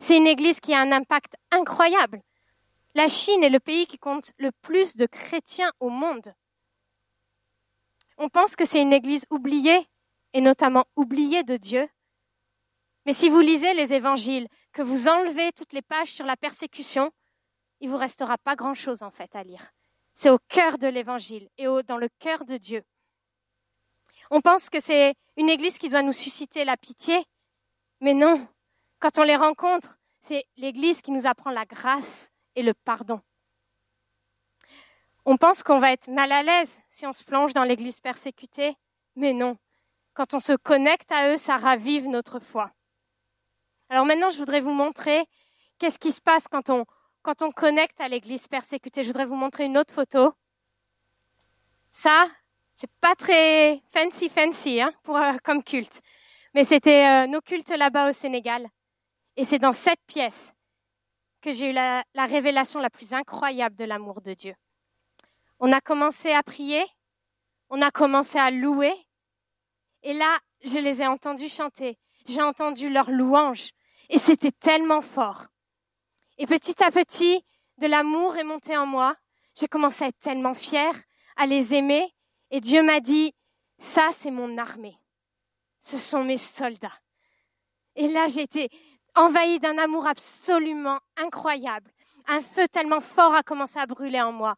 C'est 0.02 0.16
une 0.16 0.26
église 0.26 0.58
qui 0.58 0.74
a 0.74 0.80
un 0.80 0.90
impact 0.90 1.36
incroyable. 1.52 2.22
La 2.96 3.06
Chine 3.06 3.44
est 3.44 3.48
le 3.48 3.60
pays 3.60 3.86
qui 3.86 3.98
compte 3.98 4.32
le 4.36 4.50
plus 4.50 4.96
de 4.96 5.06
chrétiens 5.06 5.70
au 5.78 5.90
monde. 5.90 6.34
On 8.18 8.28
pense 8.28 8.56
que 8.56 8.64
c'est 8.64 8.82
une 8.82 8.92
église 8.92 9.26
oubliée, 9.30 9.88
et 10.32 10.40
notamment 10.40 10.86
oubliée 10.96 11.44
de 11.44 11.56
Dieu, 11.56 11.88
mais 13.06 13.12
si 13.12 13.28
vous 13.28 13.38
lisez 13.38 13.74
les 13.74 13.92
évangiles, 13.92 14.48
que 14.72 14.82
vous 14.82 15.06
enlevez 15.06 15.52
toutes 15.52 15.72
les 15.72 15.82
pages 15.82 16.12
sur 16.12 16.26
la 16.26 16.36
persécution, 16.36 17.12
il 17.80 17.88
vous 17.88 17.96
restera 17.96 18.38
pas 18.38 18.56
grand-chose 18.56 19.04
en 19.04 19.12
fait 19.12 19.34
à 19.36 19.44
lire. 19.44 19.70
C'est 20.14 20.30
au 20.30 20.38
cœur 20.48 20.78
de 20.78 20.88
l'évangile 20.88 21.48
et 21.58 21.66
dans 21.86 21.96
le 21.96 22.08
cœur 22.18 22.44
de 22.44 22.56
Dieu. 22.56 22.82
On 24.32 24.40
pense 24.40 24.68
que 24.68 24.80
c'est 24.80 25.14
une 25.36 25.48
église 25.48 25.78
qui 25.78 25.88
doit 25.88 26.02
nous 26.02 26.12
susciter 26.12 26.64
la 26.64 26.76
pitié, 26.76 27.24
mais 28.00 28.14
non. 28.14 28.48
Quand 29.02 29.18
on 29.18 29.24
les 29.24 29.34
rencontre, 29.34 29.98
c'est 30.20 30.44
l'église 30.56 31.02
qui 31.02 31.10
nous 31.10 31.26
apprend 31.26 31.50
la 31.50 31.64
grâce 31.64 32.30
et 32.54 32.62
le 32.62 32.72
pardon. 32.72 33.20
On 35.24 35.36
pense 35.36 35.64
qu'on 35.64 35.80
va 35.80 35.90
être 35.90 36.06
mal 36.06 36.30
à 36.30 36.44
l'aise 36.44 36.78
si 36.88 37.04
on 37.04 37.12
se 37.12 37.24
plonge 37.24 37.52
dans 37.52 37.64
l'église 37.64 37.98
persécutée, 37.98 38.76
mais 39.16 39.32
non. 39.32 39.58
Quand 40.14 40.34
on 40.34 40.38
se 40.38 40.52
connecte 40.52 41.10
à 41.10 41.32
eux, 41.32 41.36
ça 41.36 41.56
ravive 41.56 42.06
notre 42.06 42.38
foi. 42.38 42.70
Alors 43.88 44.06
maintenant, 44.06 44.30
je 44.30 44.38
voudrais 44.38 44.60
vous 44.60 44.70
montrer 44.70 45.24
qu'est-ce 45.78 45.98
qui 45.98 46.12
se 46.12 46.20
passe 46.20 46.46
quand 46.46 46.70
on, 46.70 46.86
connecte 47.50 48.00
à 48.00 48.06
l'église 48.06 48.46
persécutée. 48.46 49.02
Je 49.02 49.08
voudrais 49.08 49.26
vous 49.26 49.34
montrer 49.34 49.64
une 49.64 49.78
autre 49.78 49.92
photo. 49.92 50.32
Ça, 51.90 52.28
c'est 52.76 52.92
pas 53.00 53.16
très 53.16 53.82
fancy 53.92 54.28
fancy 54.28 54.80
hein, 54.80 54.92
euh, 55.08 55.38
comme 55.42 55.64
culte, 55.64 56.02
mais 56.54 56.62
c'était 56.62 57.24
euh, 57.24 57.26
nos 57.26 57.40
cultes 57.40 57.70
là-bas 57.70 58.08
au 58.08 58.12
Sénégal. 58.12 58.68
Et 59.36 59.44
c'est 59.44 59.58
dans 59.58 59.72
cette 59.72 60.04
pièce 60.06 60.54
que 61.40 61.52
j'ai 61.52 61.70
eu 61.70 61.72
la, 61.72 62.04
la 62.14 62.26
révélation 62.26 62.80
la 62.80 62.90
plus 62.90 63.12
incroyable 63.12 63.76
de 63.76 63.84
l'amour 63.84 64.20
de 64.20 64.34
Dieu. 64.34 64.54
On 65.58 65.72
a 65.72 65.80
commencé 65.80 66.32
à 66.32 66.42
prier, 66.42 66.84
on 67.70 67.82
a 67.82 67.90
commencé 67.90 68.38
à 68.38 68.50
louer, 68.50 68.94
et 70.02 70.12
là, 70.12 70.38
je 70.64 70.78
les 70.78 71.02
ai 71.02 71.06
entendus 71.06 71.48
chanter, 71.48 71.98
j'ai 72.26 72.42
entendu 72.42 72.88
leurs 72.88 73.10
louanges, 73.10 73.70
et 74.08 74.18
c'était 74.18 74.52
tellement 74.52 75.00
fort. 75.00 75.46
Et 76.38 76.46
petit 76.46 76.82
à 76.82 76.90
petit, 76.90 77.44
de 77.78 77.86
l'amour 77.86 78.36
est 78.36 78.44
monté 78.44 78.76
en 78.76 78.86
moi. 78.86 79.16
J'ai 79.54 79.68
commencé 79.68 80.04
à 80.04 80.08
être 80.08 80.18
tellement 80.18 80.54
fière, 80.54 80.94
à 81.36 81.46
les 81.46 81.74
aimer. 81.74 82.14
Et 82.50 82.60
Dieu 82.60 82.82
m'a 82.82 83.00
dit, 83.00 83.34
ça, 83.78 84.08
c'est 84.12 84.30
mon 84.30 84.58
armée. 84.58 84.96
Ce 85.82 85.98
sont 85.98 86.24
mes 86.24 86.38
soldats. 86.38 86.98
Et 87.96 88.08
là, 88.08 88.26
j'ai 88.26 88.42
été 88.42 88.70
envahie 89.14 89.60
d'un 89.60 89.78
amour 89.78 90.06
absolument 90.06 90.98
incroyable. 91.16 91.90
Un 92.26 92.40
feu 92.40 92.68
tellement 92.68 93.00
fort 93.00 93.34
a 93.34 93.42
commencé 93.42 93.78
à 93.78 93.86
brûler 93.86 94.20
en 94.20 94.32
moi. 94.32 94.56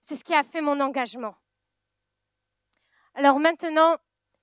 C'est 0.00 0.16
ce 0.16 0.24
qui 0.24 0.34
a 0.34 0.42
fait 0.42 0.60
mon 0.60 0.80
engagement. 0.80 1.34
Alors 3.14 3.38
maintenant, 3.38 3.96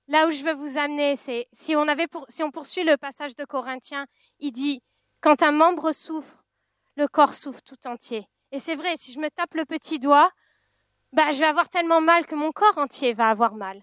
là 0.08 0.26
où 0.26 0.30
je 0.30 0.42
veux 0.42 0.54
vous 0.54 0.78
amener, 0.78 1.16
c'est 1.16 1.48
si 1.52 1.76
on, 1.76 1.86
avait 1.88 2.08
si 2.28 2.42
on 2.42 2.50
poursuit 2.50 2.84
le 2.84 2.96
passage 2.96 3.36
de 3.36 3.44
Corinthiens, 3.44 4.06
il 4.40 4.52
dit 4.52 4.82
quand 5.20 5.42
un 5.42 5.52
membre 5.52 5.92
souffre, 5.92 6.44
le 6.96 7.08
corps 7.08 7.34
souffre 7.34 7.62
tout 7.62 7.86
entier. 7.86 8.28
Et 8.52 8.58
c'est 8.58 8.76
vrai, 8.76 8.94
si 8.96 9.12
je 9.12 9.20
me 9.20 9.30
tape 9.30 9.54
le 9.54 9.64
petit 9.64 9.98
doigt, 9.98 10.30
bah, 11.12 11.32
je 11.32 11.38
vais 11.38 11.46
avoir 11.46 11.68
tellement 11.68 12.00
mal 12.00 12.26
que 12.26 12.34
mon 12.34 12.52
corps 12.52 12.76
entier 12.78 13.14
va 13.14 13.28
avoir 13.28 13.54
mal. 13.54 13.82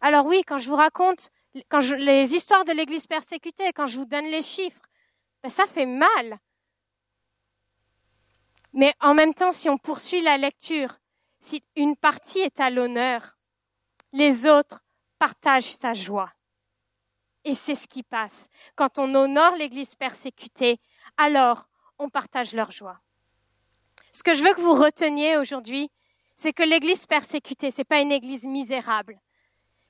Alors 0.00 0.26
oui, 0.26 0.42
quand 0.46 0.58
je 0.58 0.68
vous 0.68 0.76
raconte 0.76 1.30
quand 1.68 1.80
les 1.80 2.34
histoires 2.34 2.64
de 2.64 2.72
l'Église 2.72 3.06
persécutée, 3.06 3.72
quand 3.74 3.86
je 3.86 3.98
vous 3.98 4.04
donne 4.04 4.26
les 4.26 4.42
chiffres, 4.42 4.87
bah, 5.42 5.48
ça 5.48 5.66
fait 5.66 5.86
mal. 5.86 6.38
Mais 8.72 8.94
en 9.00 9.14
même 9.14 9.34
temps, 9.34 9.52
si 9.52 9.68
on 9.68 9.78
poursuit 9.78 10.20
la 10.22 10.36
lecture, 10.36 10.98
si 11.40 11.62
une 11.76 11.96
partie 11.96 12.40
est 12.40 12.60
à 12.60 12.70
l'honneur, 12.70 13.36
les 14.12 14.46
autres 14.46 14.82
partage 15.18 15.72
sa 15.72 15.94
joie. 15.94 16.32
Et 17.44 17.54
c'est 17.54 17.74
ce 17.74 17.88
qui 17.88 18.02
passe. 18.02 18.48
Quand 18.76 18.98
on 18.98 19.14
honore 19.14 19.56
l'Église 19.56 19.94
persécutée, 19.94 20.80
alors 21.16 21.68
on 21.98 22.08
partage 22.08 22.52
leur 22.52 22.70
joie. 22.70 23.00
Ce 24.12 24.22
que 24.22 24.34
je 24.34 24.42
veux 24.42 24.54
que 24.54 24.60
vous 24.60 24.74
reteniez 24.74 25.36
aujourd'hui, 25.36 25.90
c'est 26.36 26.52
que 26.52 26.62
l'Église 26.62 27.06
persécutée, 27.06 27.70
ce 27.70 27.78
n'est 27.78 27.84
pas 27.84 28.00
une 28.00 28.12
Église 28.12 28.44
misérable. 28.44 29.20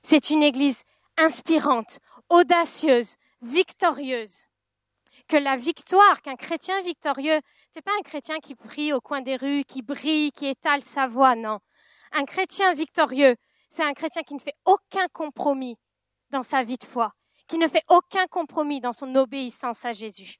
C'est 0.03 0.29
une 0.29 0.43
Église 0.43 0.83
inspirante, 1.17 1.99
audacieuse, 2.29 3.17
victorieuse. 3.41 4.48
Que 5.29 5.37
la 5.37 5.55
victoire, 5.55 6.23
qu'un 6.23 6.35
chrétien 6.35 6.81
victorieux, 6.81 7.39
ce 7.71 7.77
n'est 7.77 7.83
pas 7.83 7.91
un 7.99 8.01
chrétien 8.01 8.39
qui 8.39 8.55
prie 8.55 8.93
au 8.93 8.99
coin 8.99 9.21
des 9.21 9.35
rues, 9.35 9.63
qui 9.63 9.83
brille, 9.83 10.31
qui 10.31 10.47
étale 10.47 10.83
sa 10.83 11.07
voix, 11.07 11.35
non. 11.35 11.59
Un 12.13 12.25
chrétien 12.25 12.73
victorieux, 12.73 13.35
c'est 13.69 13.83
un 13.83 13.93
chrétien 13.93 14.23
qui 14.23 14.33
ne 14.33 14.39
fait 14.39 14.55
aucun 14.65 15.07
compromis 15.13 15.77
dans 16.31 16.41
sa 16.41 16.63
vie 16.63 16.77
de 16.77 16.83
foi, 16.83 17.13
qui 17.47 17.59
ne 17.59 17.67
fait 17.67 17.83
aucun 17.89 18.25
compromis 18.25 18.81
dans 18.81 18.91
son 18.91 19.15
obéissance 19.15 19.85
à 19.85 19.93
Jésus. 19.93 20.37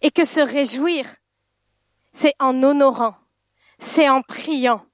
Et 0.00 0.10
que 0.10 0.24
se 0.24 0.40
réjouir, 0.40 1.04
c'est 2.14 2.34
en 2.38 2.62
honorant, 2.62 3.14
c'est 3.78 4.08
en 4.08 4.22
priant, 4.22 4.86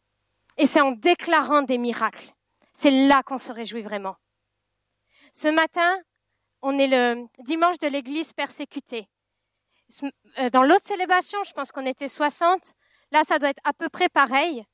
et 0.56 0.66
c'est 0.66 0.80
en 0.80 0.90
déclarant 0.90 1.62
des 1.62 1.78
miracles. 1.78 2.32
C'est 2.74 2.90
là 2.90 3.22
qu'on 3.22 3.38
se 3.38 3.52
réjouit 3.52 3.82
vraiment. 3.82 4.16
Ce 5.32 5.46
matin, 5.46 5.96
on 6.66 6.80
est 6.80 6.88
le 6.88 7.28
dimanche 7.44 7.78
de 7.78 7.86
l'église 7.86 8.32
persécutée. 8.32 9.08
Euh, 10.02 10.50
dans 10.50 10.64
l'autre 10.64 10.84
célébration, 10.84 11.38
je 11.44 11.52
pense 11.52 11.70
qu'on 11.70 11.86
était 11.86 12.08
60. 12.08 12.74
Là, 13.12 13.22
ça 13.22 13.38
doit 13.38 13.50
être 13.50 13.60
à 13.62 13.72
peu 13.72 13.88
près 13.88 14.08
pareil. 14.08 14.64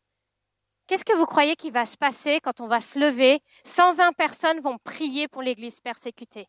Qu'est-ce 0.86 1.04
que 1.04 1.14
vous 1.14 1.26
croyez 1.26 1.54
qui 1.54 1.70
va 1.70 1.84
se 1.84 1.98
passer 1.98 2.40
quand 2.40 2.62
on 2.62 2.66
va 2.66 2.80
se 2.80 2.98
lever? 2.98 3.42
120 3.64 4.14
personnes 4.14 4.60
vont 4.60 4.78
prier 4.78 5.28
pour 5.28 5.42
l'Église 5.42 5.80
persécutée. 5.80 6.48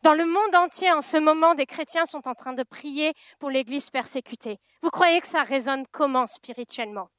Dans 0.00 0.14
le 0.14 0.24
monde 0.24 0.54
entier, 0.54 0.90
en 0.90 1.02
ce 1.02 1.18
moment, 1.18 1.54
des 1.54 1.66
chrétiens 1.66 2.06
sont 2.06 2.26
en 2.26 2.34
train 2.34 2.54
de 2.54 2.62
prier 2.62 3.12
pour 3.38 3.50
l'Église 3.50 3.90
persécutée. 3.90 4.58
Vous 4.82 4.90
croyez 4.90 5.20
que 5.20 5.26
ça 5.26 5.42
résonne 5.42 5.84
comment 5.92 6.26
spirituellement? 6.26 7.10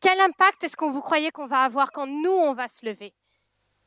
Quel 0.00 0.20
impact 0.20 0.62
est-ce 0.64 0.76
qu'on 0.76 0.90
vous 0.90 1.00
croyez 1.00 1.30
qu'on 1.30 1.46
va 1.46 1.62
avoir 1.62 1.90
quand 1.90 2.06
nous, 2.06 2.30
on 2.30 2.52
va 2.52 2.68
se 2.68 2.84
lever? 2.84 3.14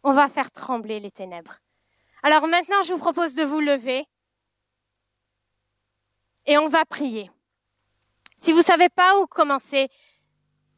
On 0.01 0.11
va 0.11 0.27
faire 0.27 0.49
trembler 0.51 0.99
les 0.99 1.11
ténèbres. 1.11 1.59
Alors 2.25 2.47
maintenant, 2.47 2.81
je 2.83 2.93
vous 2.93 2.99
propose 2.99 3.35
de 3.35 3.43
vous 3.43 3.59
lever 3.59 4.05
et 6.45 6.57
on 6.57 6.69
va 6.69 6.85
prier. 6.85 7.29
Si 8.37 8.53
vous 8.53 8.59
ne 8.59 8.63
savez 8.63 8.87
pas 8.87 9.19
où 9.19 9.27
commencer, 9.27 9.89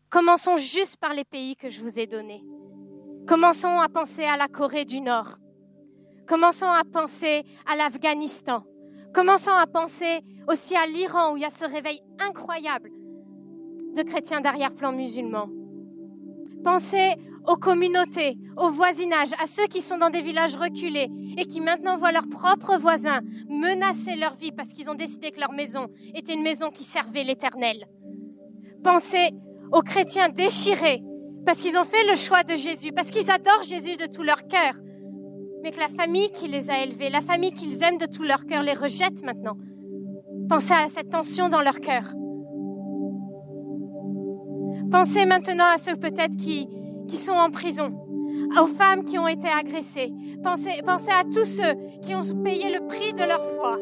commençons 0.09 0.57
juste 0.57 0.97
par 0.97 1.13
les 1.13 1.23
pays 1.23 1.55
que 1.55 1.69
je 1.69 1.81
vous 1.81 1.99
ai 1.99 2.07
donnés. 2.07 2.43
Commençons 3.27 3.79
à 3.79 3.89
penser 3.89 4.23
à 4.23 4.37
la 4.37 4.47
Corée 4.47 4.85
du 4.85 5.01
Nord. 5.01 5.37
Commençons 6.27 6.69
à 6.69 6.83
penser 6.83 7.43
à 7.67 7.75
l'Afghanistan. 7.75 8.63
Commençons 9.13 9.51
à 9.51 9.67
penser 9.67 10.21
aussi 10.47 10.75
à 10.75 10.87
l'Iran 10.87 11.33
où 11.33 11.37
il 11.37 11.43
y 11.43 11.45
a 11.45 11.51
ce 11.51 11.65
réveil 11.65 12.01
incroyable 12.19 12.89
de 13.95 14.01
chrétiens 14.01 14.41
d'arrière-plan 14.41 14.91
musulmans. 14.91 15.49
Pensez 16.63 17.13
aux 17.47 17.55
communautés, 17.55 18.37
au 18.57 18.69
voisinage, 18.69 19.29
à 19.41 19.45
ceux 19.45 19.67
qui 19.67 19.81
sont 19.81 19.97
dans 19.97 20.09
des 20.09 20.21
villages 20.21 20.55
reculés 20.55 21.09
et 21.37 21.45
qui 21.45 21.61
maintenant 21.61 21.97
voient 21.97 22.11
leurs 22.11 22.29
propres 22.29 22.77
voisins 22.77 23.21
menacer 23.49 24.15
leur 24.15 24.35
vie 24.35 24.51
parce 24.51 24.73
qu'ils 24.73 24.89
ont 24.89 24.95
décidé 24.95 25.31
que 25.31 25.39
leur 25.39 25.51
maison 25.51 25.87
était 26.13 26.33
une 26.33 26.43
maison 26.43 26.69
qui 26.71 26.83
servait 26.83 27.23
l'Éternel. 27.23 27.87
Pensez 28.83 29.31
aux 29.71 29.81
chrétiens 29.81 30.29
déchirés 30.29 31.03
parce 31.45 31.59
qu'ils 31.59 31.77
ont 31.77 31.85
fait 31.85 32.03
le 32.09 32.15
choix 32.15 32.43
de 32.43 32.55
Jésus, 32.55 32.91
parce 32.91 33.09
qu'ils 33.11 33.29
adorent 33.29 33.63
Jésus 33.63 33.97
de 33.97 34.07
tout 34.07 34.23
leur 34.23 34.47
cœur, 34.47 34.73
mais 35.63 35.71
que 35.71 35.79
la 35.79 35.87
famille 35.87 36.31
qui 36.31 36.47
les 36.47 36.69
a 36.69 36.83
élevés, 36.83 37.09
la 37.09 37.21
famille 37.21 37.51
qu'ils 37.51 37.83
aiment 37.83 37.97
de 37.97 38.07
tout 38.07 38.23
leur 38.23 38.45
cœur, 38.45 38.63
les 38.63 38.73
rejette 38.73 39.23
maintenant. 39.23 39.57
Pensez 40.49 40.73
à 40.73 40.87
cette 40.89 41.09
tension 41.09 41.49
dans 41.49 41.61
leur 41.61 41.79
cœur. 41.79 42.13
Pensez 44.91 45.25
maintenant 45.25 45.65
à 45.73 45.77
ceux 45.77 45.95
peut-être 45.95 46.35
qui, 46.35 46.67
qui 47.07 47.17
sont 47.17 47.33
en 47.33 47.49
prison, 47.49 47.93
aux 48.61 48.67
femmes 48.67 49.03
qui 49.03 49.17
ont 49.17 49.27
été 49.27 49.47
agressées. 49.47 50.13
Pensez, 50.43 50.81
pensez 50.85 51.11
à 51.11 51.23
tous 51.23 51.45
ceux 51.45 51.75
qui 52.01 52.15
ont 52.15 52.21
payé 52.43 52.73
le 52.73 52.85
prix 52.87 53.13
de 53.13 53.23
leur 53.23 53.43
foi, 53.57 53.77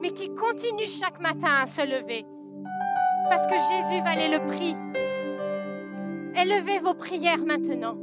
mais 0.00 0.10
qui 0.10 0.28
continuent 0.34 0.86
chaque 0.86 1.20
matin 1.20 1.48
à 1.62 1.66
se 1.66 1.82
lever. 1.82 2.24
Parce 3.28 3.46
que 3.46 3.54
Jésus 3.54 4.02
valait 4.02 4.28
le 4.28 4.46
prix. 4.46 4.76
Élevez 6.36 6.78
vos 6.78 6.94
prières 6.94 7.44
maintenant. 7.44 7.96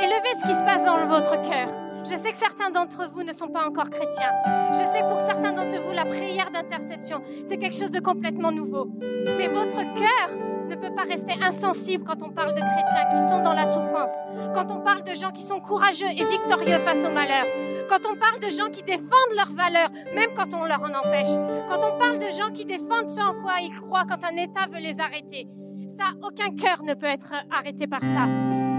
Élevez 0.00 0.34
ce 0.40 0.46
qui 0.46 0.54
se 0.54 0.62
passe 0.64 0.84
dans 0.84 1.06
votre 1.06 1.40
cœur. 1.42 1.68
Je 2.04 2.16
sais 2.16 2.30
que 2.30 2.38
certains 2.38 2.70
d'entre 2.70 3.10
vous 3.12 3.22
ne 3.22 3.32
sont 3.32 3.48
pas 3.48 3.66
encore 3.66 3.90
chrétiens. 3.90 4.32
Je 4.72 4.84
sais 4.92 5.00
que 5.00 5.08
pour 5.08 5.20
certains 5.20 5.52
d'entre 5.52 5.82
vous, 5.84 5.92
la 5.92 6.04
prière 6.04 6.50
d'intercession, 6.50 7.20
c'est 7.46 7.58
quelque 7.58 7.76
chose 7.76 7.90
de 7.90 8.00
complètement 8.00 8.52
nouveau. 8.52 8.88
Mais 9.36 9.48
votre 9.48 9.82
cœur 9.94 10.30
ne 10.68 10.76
peut 10.76 10.94
pas 10.94 11.02
rester 11.02 11.32
insensible 11.42 12.04
quand 12.04 12.22
on 12.22 12.30
parle 12.30 12.54
de 12.54 12.60
chrétiens 12.60 13.06
qui 13.10 13.30
sont 13.30 13.42
dans 13.42 13.54
la 13.54 13.66
souffrance, 13.66 14.12
quand 14.54 14.70
on 14.70 14.80
parle 14.80 15.02
de 15.02 15.14
gens 15.14 15.30
qui 15.30 15.42
sont 15.42 15.60
courageux 15.60 16.10
et 16.10 16.24
victorieux 16.24 16.78
face 16.84 17.04
au 17.04 17.10
malheur, 17.10 17.46
quand 17.88 18.00
on 18.10 18.16
parle 18.16 18.38
de 18.40 18.50
gens 18.50 18.70
qui 18.70 18.82
défendent 18.82 19.34
leurs 19.34 19.52
valeurs, 19.52 19.90
même 20.14 20.30
quand 20.36 20.52
on 20.54 20.64
leur 20.64 20.82
en 20.82 20.92
empêche, 20.94 21.34
quand 21.68 21.80
on 21.82 21.98
parle 21.98 22.18
de 22.18 22.30
gens 22.30 22.50
qui 22.52 22.64
défendent 22.64 23.08
ce 23.08 23.20
en 23.20 23.40
quoi 23.40 23.60
ils 23.62 23.74
croient 23.80 24.04
quand 24.08 24.24
un 24.24 24.36
État 24.36 24.66
veut 24.70 24.80
les 24.80 25.00
arrêter. 25.00 25.48
Ça, 25.96 26.12
aucun 26.22 26.54
cœur 26.54 26.82
ne 26.84 26.94
peut 26.94 27.06
être 27.06 27.32
arrêté 27.50 27.86
par 27.86 28.02
ça. 28.02 28.28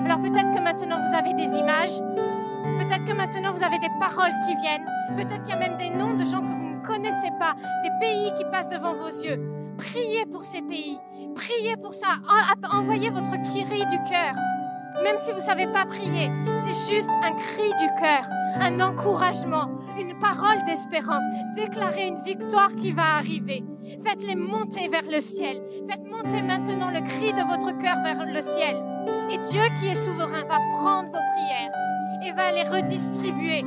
Alors 0.05 0.21
peut-être 0.21 0.55
que 0.55 0.61
maintenant 0.61 0.97
vous 0.99 1.15
avez 1.17 1.33
des 1.33 1.57
images, 1.57 1.97
peut-être 2.79 3.05
que 3.05 3.13
maintenant 3.13 3.53
vous 3.53 3.63
avez 3.63 3.79
des 3.79 3.91
paroles 3.99 4.33
qui 4.45 4.55
viennent, 4.55 4.85
peut-être 5.17 5.43
qu'il 5.43 5.53
y 5.53 5.57
a 5.57 5.59
même 5.59 5.77
des 5.77 5.89
noms 5.89 6.13
de 6.13 6.25
gens 6.25 6.41
que 6.41 6.45
vous 6.45 6.75
ne 6.75 6.85
connaissez 6.85 7.29
pas, 7.39 7.55
des 7.83 7.91
pays 7.99 8.31
qui 8.37 8.45
passent 8.45 8.69
devant 8.69 8.93
vos 8.93 9.09
yeux. 9.09 9.39
Priez 9.77 10.25
pour 10.25 10.45
ces 10.45 10.61
pays. 10.61 10.99
Priez 11.39 11.77
pour 11.77 11.93
ça. 11.93 12.19
Envoyez 12.69 13.09
votre 13.09 13.31
cri 13.31 13.63
du 13.63 14.09
cœur. 14.11 14.33
Même 15.03 15.15
si 15.23 15.31
vous 15.31 15.37
ne 15.37 15.43
savez 15.43 15.67
pas 15.67 15.85
prier, 15.85 16.29
c'est 16.65 16.93
juste 16.93 17.09
un 17.23 17.31
cri 17.31 17.69
du 17.79 17.87
cœur, 18.01 18.25
un 18.59 18.77
encouragement, 18.81 19.69
une 19.97 20.19
parole 20.19 20.65
d'espérance. 20.65 21.23
Déclarez 21.55 22.07
une 22.07 22.21
victoire 22.23 22.75
qui 22.75 22.91
va 22.91 23.15
arriver. 23.15 23.63
Faites-les 24.05 24.35
monter 24.35 24.89
vers 24.89 25.09
le 25.09 25.21
ciel. 25.21 25.61
Faites 25.89 26.03
monter 26.11 26.41
maintenant 26.41 26.91
le 26.91 26.99
cri 26.99 27.31
de 27.31 27.47
votre 27.47 27.71
cœur 27.77 27.95
vers 28.03 28.25
le 28.25 28.41
ciel. 28.41 28.83
Et 29.31 29.37
Dieu 29.49 29.61
qui 29.79 29.87
est 29.87 30.03
souverain 30.03 30.43
va 30.43 30.57
prendre 30.81 31.07
vos 31.07 31.23
prières 31.35 31.71
et 32.25 32.31
va 32.33 32.51
les 32.51 32.63
redistribuer. 32.63 33.63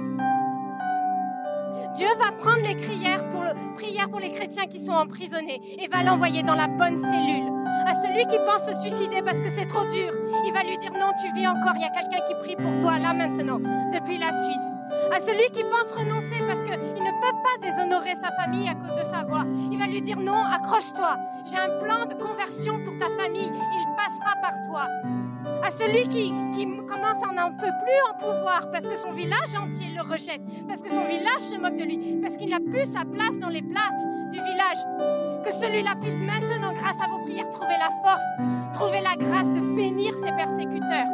Dieu 1.97 2.09
va 2.19 2.33
prendre 2.33 2.63
les 2.67 2.75
prières 2.75 3.25
pour, 3.31 3.45
prières 3.77 4.11
pour 4.11 4.21
les 4.21 4.31
chrétiens 4.31 4.67
qui 4.67 4.81
sont 4.81 4.93
emprisonnés 4.93 5.61
et 5.79 5.89
va 5.89 6.03
l'envoyer 6.03 6.43
dans 6.43 6.55
la 6.55 6.69
bonne 6.69 6.99
cellule. 6.99 7.52
À 7.93 7.95
celui 7.95 8.25
qui 8.25 8.39
pense 8.47 8.65
se 8.65 8.73
suicider 8.81 9.21
parce 9.21 9.39
que 9.43 9.51
c'est 9.51 9.67
trop 9.67 9.85
dur, 9.85 10.15
il 10.47 10.53
va 10.55 10.63
lui 10.63 10.79
dire 10.79 10.93
non, 10.93 11.13
tu 11.21 11.31
vis 11.35 11.47
encore, 11.47 11.75
il 11.77 11.83
y 11.83 11.85
a 11.85 11.91
quelqu'un 11.91 12.25
qui 12.27 12.35
prie 12.37 12.57
pour 12.57 12.79
toi 12.79 12.99
là 12.99 13.13
maintenant, 13.13 13.59
depuis 13.93 14.17
la 14.17 14.33
Suisse. 14.33 14.71
À 15.15 15.21
celui 15.21 15.45
qui 15.53 15.63
pense 15.65 15.93
renoncer 15.93 16.41
parce 16.49 16.65
qu'il 16.65 17.05
ne 17.05 17.11
peut 17.21 17.37
pas 17.45 17.69
déshonorer 17.69 18.15
sa 18.15 18.31
famille 18.33 18.67
à 18.67 18.75
cause 18.77 18.99
de 18.99 19.05
sa 19.05 19.25
voix, 19.25 19.45
il 19.71 19.79
va 19.79 19.87
lui 19.87 20.01
dire 20.01 20.17
non, 20.17 20.43
accroche-toi, 20.43 21.19
j'ai 21.45 21.59
un 21.59 21.69
plan 21.85 22.07
de 22.07 22.15
conversion 22.15 22.83
pour 22.83 22.99
ta 22.99 23.11
famille, 23.23 23.53
il 23.53 23.87
passera 23.95 24.41
par 24.41 24.55
toi 24.71 24.89
à 25.63 25.71
celui 25.71 26.09
qui, 26.09 26.33
commence 26.89 27.23
à 27.23 27.33
n'en 27.33 27.51
peut 27.53 27.73
plus 27.83 28.01
en 28.11 28.15
pouvoir 28.15 28.71
parce 28.71 28.87
que 28.87 28.97
son 28.97 29.13
village 29.13 29.55
entier 29.57 29.89
le 29.95 30.03
rejette, 30.03 30.43
parce 30.69 30.83
que 30.83 30.91
son 30.91 31.05
village 31.07 31.41
se 31.41 31.57
moque 31.57 31.77
de 31.77 31.85
lui, 31.85 32.19
parce 32.21 32.37
qu'il 32.37 32.51
n'a 32.51 32.61
plus 32.61 32.87
sa 32.87 33.05
place 33.05 33.39
dans 33.39 33.49
les 33.49 33.63
places 33.63 34.07
du 34.31 34.39
village. 34.39 34.52
Que 35.45 35.53
celui-là 35.53 35.95
puisse 36.01 36.17
maintenant, 36.17 36.73
grâce 36.73 37.01
à 37.03 37.09
vos 37.09 37.19
prières, 37.25 37.51
trouver 37.51 37.77
la 37.79 37.91
force, 38.03 38.73
trouver 38.73 39.01
la 39.01 39.17
grâce 39.17 39.53
de 39.53 39.61
bénir 39.61 40.15
ses 40.17 40.33
persécuteurs. 40.33 41.09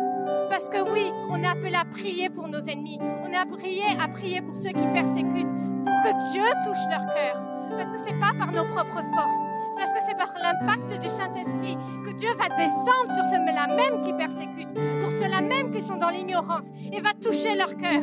Parce 0.50 0.68
que 0.68 0.80
oui, 0.92 1.12
on 1.30 1.42
est 1.42 1.46
appelé 1.46 1.74
à 1.74 1.84
prier 1.84 2.28
pour 2.28 2.48
nos 2.48 2.60
ennemis, 2.60 2.98
on 3.24 3.32
est 3.32 3.36
appelé 3.36 3.82
à 4.00 4.08
prier 4.08 4.40
pour 4.40 4.56
ceux 4.56 4.70
qui 4.70 4.86
persécutent, 4.92 5.48
pour 5.84 5.94
que 6.02 6.32
Dieu 6.32 6.44
touche 6.64 6.84
leur 6.90 7.06
cœur. 7.14 7.44
Parce 7.70 7.92
que 7.92 7.98
ce 7.98 8.12
n'est 8.12 8.20
pas 8.20 8.32
par 8.38 8.52
nos 8.52 8.64
propres 8.64 9.02
forces, 9.14 9.46
parce 9.76 9.92
que 9.92 9.98
c'est 10.06 10.16
par 10.16 10.32
l'impact 10.42 11.00
du 11.00 11.08
Saint-Esprit 11.08 11.76
que 12.04 12.12
Dieu 12.12 12.30
va 12.38 12.48
descendre 12.48 13.12
sur 13.14 13.24
ceux-là 13.24 13.66
même 13.68 14.02
qui 14.02 14.12
persécutent, 14.12 14.74
pour 15.00 15.10
ceux-là 15.12 15.40
même 15.40 15.70
qui 15.72 15.82
sont 15.82 15.96
dans 15.96 16.10
l'ignorance, 16.10 16.66
et 16.92 17.00
va 17.00 17.12
toucher 17.14 17.54
leur 17.54 17.76
cœur, 17.76 18.02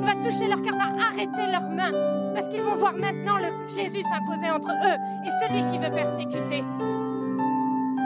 va 0.00 0.14
toucher 0.22 0.48
leur 0.48 0.62
cœur, 0.62 0.74
va 0.74 1.06
arrêter 1.06 1.46
leurs 1.50 1.68
mains, 1.70 1.92
parce 2.34 2.48
qu'ils 2.48 2.62
vont 2.62 2.76
voir 2.76 2.94
maintenant 2.94 3.38
le 3.38 3.48
Jésus 3.68 4.02
s'imposer 4.02 4.50
entre 4.50 4.70
eux 4.70 4.98
et 5.24 5.30
celui 5.40 5.64
qui 5.70 5.78
veut 5.78 5.94
persécuter. 5.94 6.64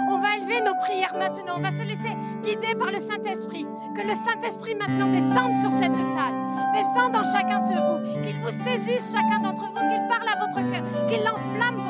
On 0.09 0.19
va 0.19 0.37
élever 0.37 0.61
nos 0.61 0.75
prières 0.87 1.15
maintenant, 1.19 1.55
on 1.59 1.61
va 1.61 1.75
se 1.77 1.83
laisser 1.83 2.17
guider 2.43 2.75
par 2.75 2.91
le 2.91 3.01
Saint-Esprit, 3.01 3.67
que 3.95 4.03
le 4.03 4.15
Saint-Esprit 4.15 4.75
maintenant 4.75 5.11
descende 5.12 5.55
sur 5.61 5.73
cette 5.73 5.97
salle, 5.97 6.35
descende 6.73 7.12
dans 7.12 7.25
chacun 7.25 7.61
de 7.67 7.75
vous, 7.75 8.23
qu'il 8.23 8.41
vous 8.41 8.65
saisisse 8.65 9.12
chacun 9.12 9.41
d'entre 9.43 9.65
vous, 9.65 9.75
qu'il 9.75 10.09
parle 10.09 10.29
à 10.29 10.39
votre 10.47 10.71
cœur, 10.71 11.09
qu'il 11.09 11.21
enflamme 11.21 11.77
votre 11.77 11.85
cœur 11.85 11.86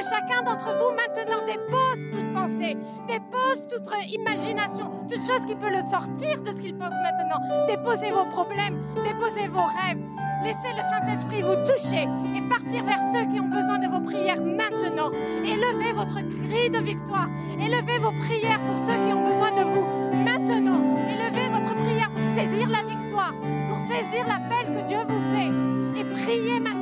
que 0.00 0.08
chacun 0.08 0.42
d'entre 0.42 0.68
vous 0.78 0.94
maintenant 0.96 1.44
dépose 1.46 2.10
toute 2.12 2.32
pensée, 2.32 2.76
dépose 3.06 3.68
toute 3.68 3.90
imagination, 4.08 4.90
toute 5.08 5.24
chose 5.26 5.44
qui 5.46 5.54
peut 5.54 5.68
le 5.68 5.82
sortir 5.90 6.40
de 6.40 6.50
ce 6.52 6.60
qu'il 6.60 6.74
pense 6.76 6.94
maintenant. 7.02 7.40
Déposez 7.66 8.10
vos 8.10 8.24
problèmes, 8.26 8.82
déposez 9.04 9.48
vos 9.48 9.66
rêves. 9.66 10.00
Laissez 10.42 10.72
le 10.74 10.82
Saint-Esprit 10.88 11.42
vous 11.42 11.56
toucher 11.68 12.08
et 12.34 12.48
partir 12.48 12.82
vers 12.84 13.00
ceux 13.12 13.26
qui 13.30 13.40
ont 13.40 13.48
besoin 13.48 13.78
de 13.78 13.88
vos 13.88 14.00
prières 14.00 14.40
maintenant. 14.40 15.10
Élevez 15.44 15.92
votre 15.92 16.14
cri 16.14 16.70
de 16.70 16.78
victoire. 16.78 17.28
Élevez 17.60 17.98
vos 17.98 18.12
prières 18.24 18.60
pour 18.60 18.78
ceux 18.78 18.96
qui 18.96 19.12
ont 19.12 19.28
besoin 19.28 19.50
de 19.52 19.64
vous 19.64 19.84
maintenant. 20.24 20.80
Élevez 21.12 21.48
votre 21.52 21.74
prière 21.74 22.10
pour 22.10 22.24
saisir 22.34 22.68
la 22.68 22.82
victoire, 22.84 23.34
pour 23.68 23.80
saisir 23.80 24.26
l'appel 24.26 24.74
que 24.74 24.88
Dieu 24.88 25.00
vous 25.06 25.36
fait. 25.36 26.00
Et 26.00 26.04
priez 26.04 26.58
maintenant 26.58 26.79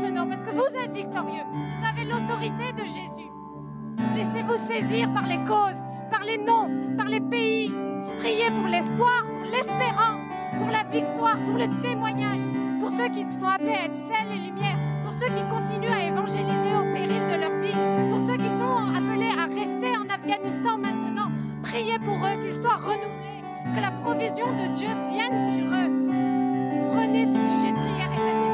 vous 0.59 0.77
êtes 0.77 0.93
victorieux. 0.93 1.45
Vous 1.73 1.87
avez 1.87 2.05
l'autorité 2.05 2.73
de 2.73 2.85
Jésus. 2.85 3.31
Laissez-vous 4.17 4.57
saisir 4.57 5.13
par 5.15 5.27
les 5.27 5.39
causes, 5.39 5.83
par 6.11 6.25
les 6.25 6.39
noms, 6.39 6.97
par 6.97 7.07
les 7.07 7.21
pays. 7.21 7.73
Priez 8.19 8.51
pour 8.51 8.67
l'espoir, 8.67 9.23
pour 9.23 9.51
l'espérance, 9.51 10.27
pour 10.59 10.69
la 10.69 10.83
victoire, 10.83 11.37
pour 11.47 11.59
le 11.59 11.69
témoignage, 11.81 12.43
pour 12.81 12.91
ceux 12.91 13.09
qui 13.09 13.25
sont 13.31 13.47
appelés 13.47 13.75
à 13.75 13.85
être 13.85 13.95
sel 13.95 14.27
et 14.35 14.39
lumière, 14.39 14.79
pour 15.05 15.13
ceux 15.13 15.29
qui 15.29 15.43
continuent 15.49 15.93
à 15.93 16.09
évangéliser 16.09 16.75
au 16.75 16.93
péril 16.93 17.23
de 17.31 17.41
leur 17.41 17.55
vie, 17.61 17.79
pour 18.11 18.21
ceux 18.27 18.37
qui 18.37 18.51
sont 18.59 18.79
appelés 18.97 19.31
à 19.31 19.47
rester 19.47 19.97
en 19.97 20.09
Afghanistan 20.13 20.79
maintenant. 20.79 21.31
Priez 21.63 21.99
pour 22.01 22.17
eux, 22.17 22.37
qu'ils 22.43 22.61
soient 22.61 22.83
renouvelés, 22.83 23.43
que 23.75 23.81
la 23.81 23.93
provision 24.03 24.47
de 24.57 24.75
Dieu 24.75 24.91
vienne 25.11 25.39
sur 25.55 25.67
eux. 25.67 25.93
Prenez 26.93 27.27
ces 27.27 27.41
sujets 27.41 27.73
de 27.73 27.79
prière 27.79 28.11
et 28.13 28.48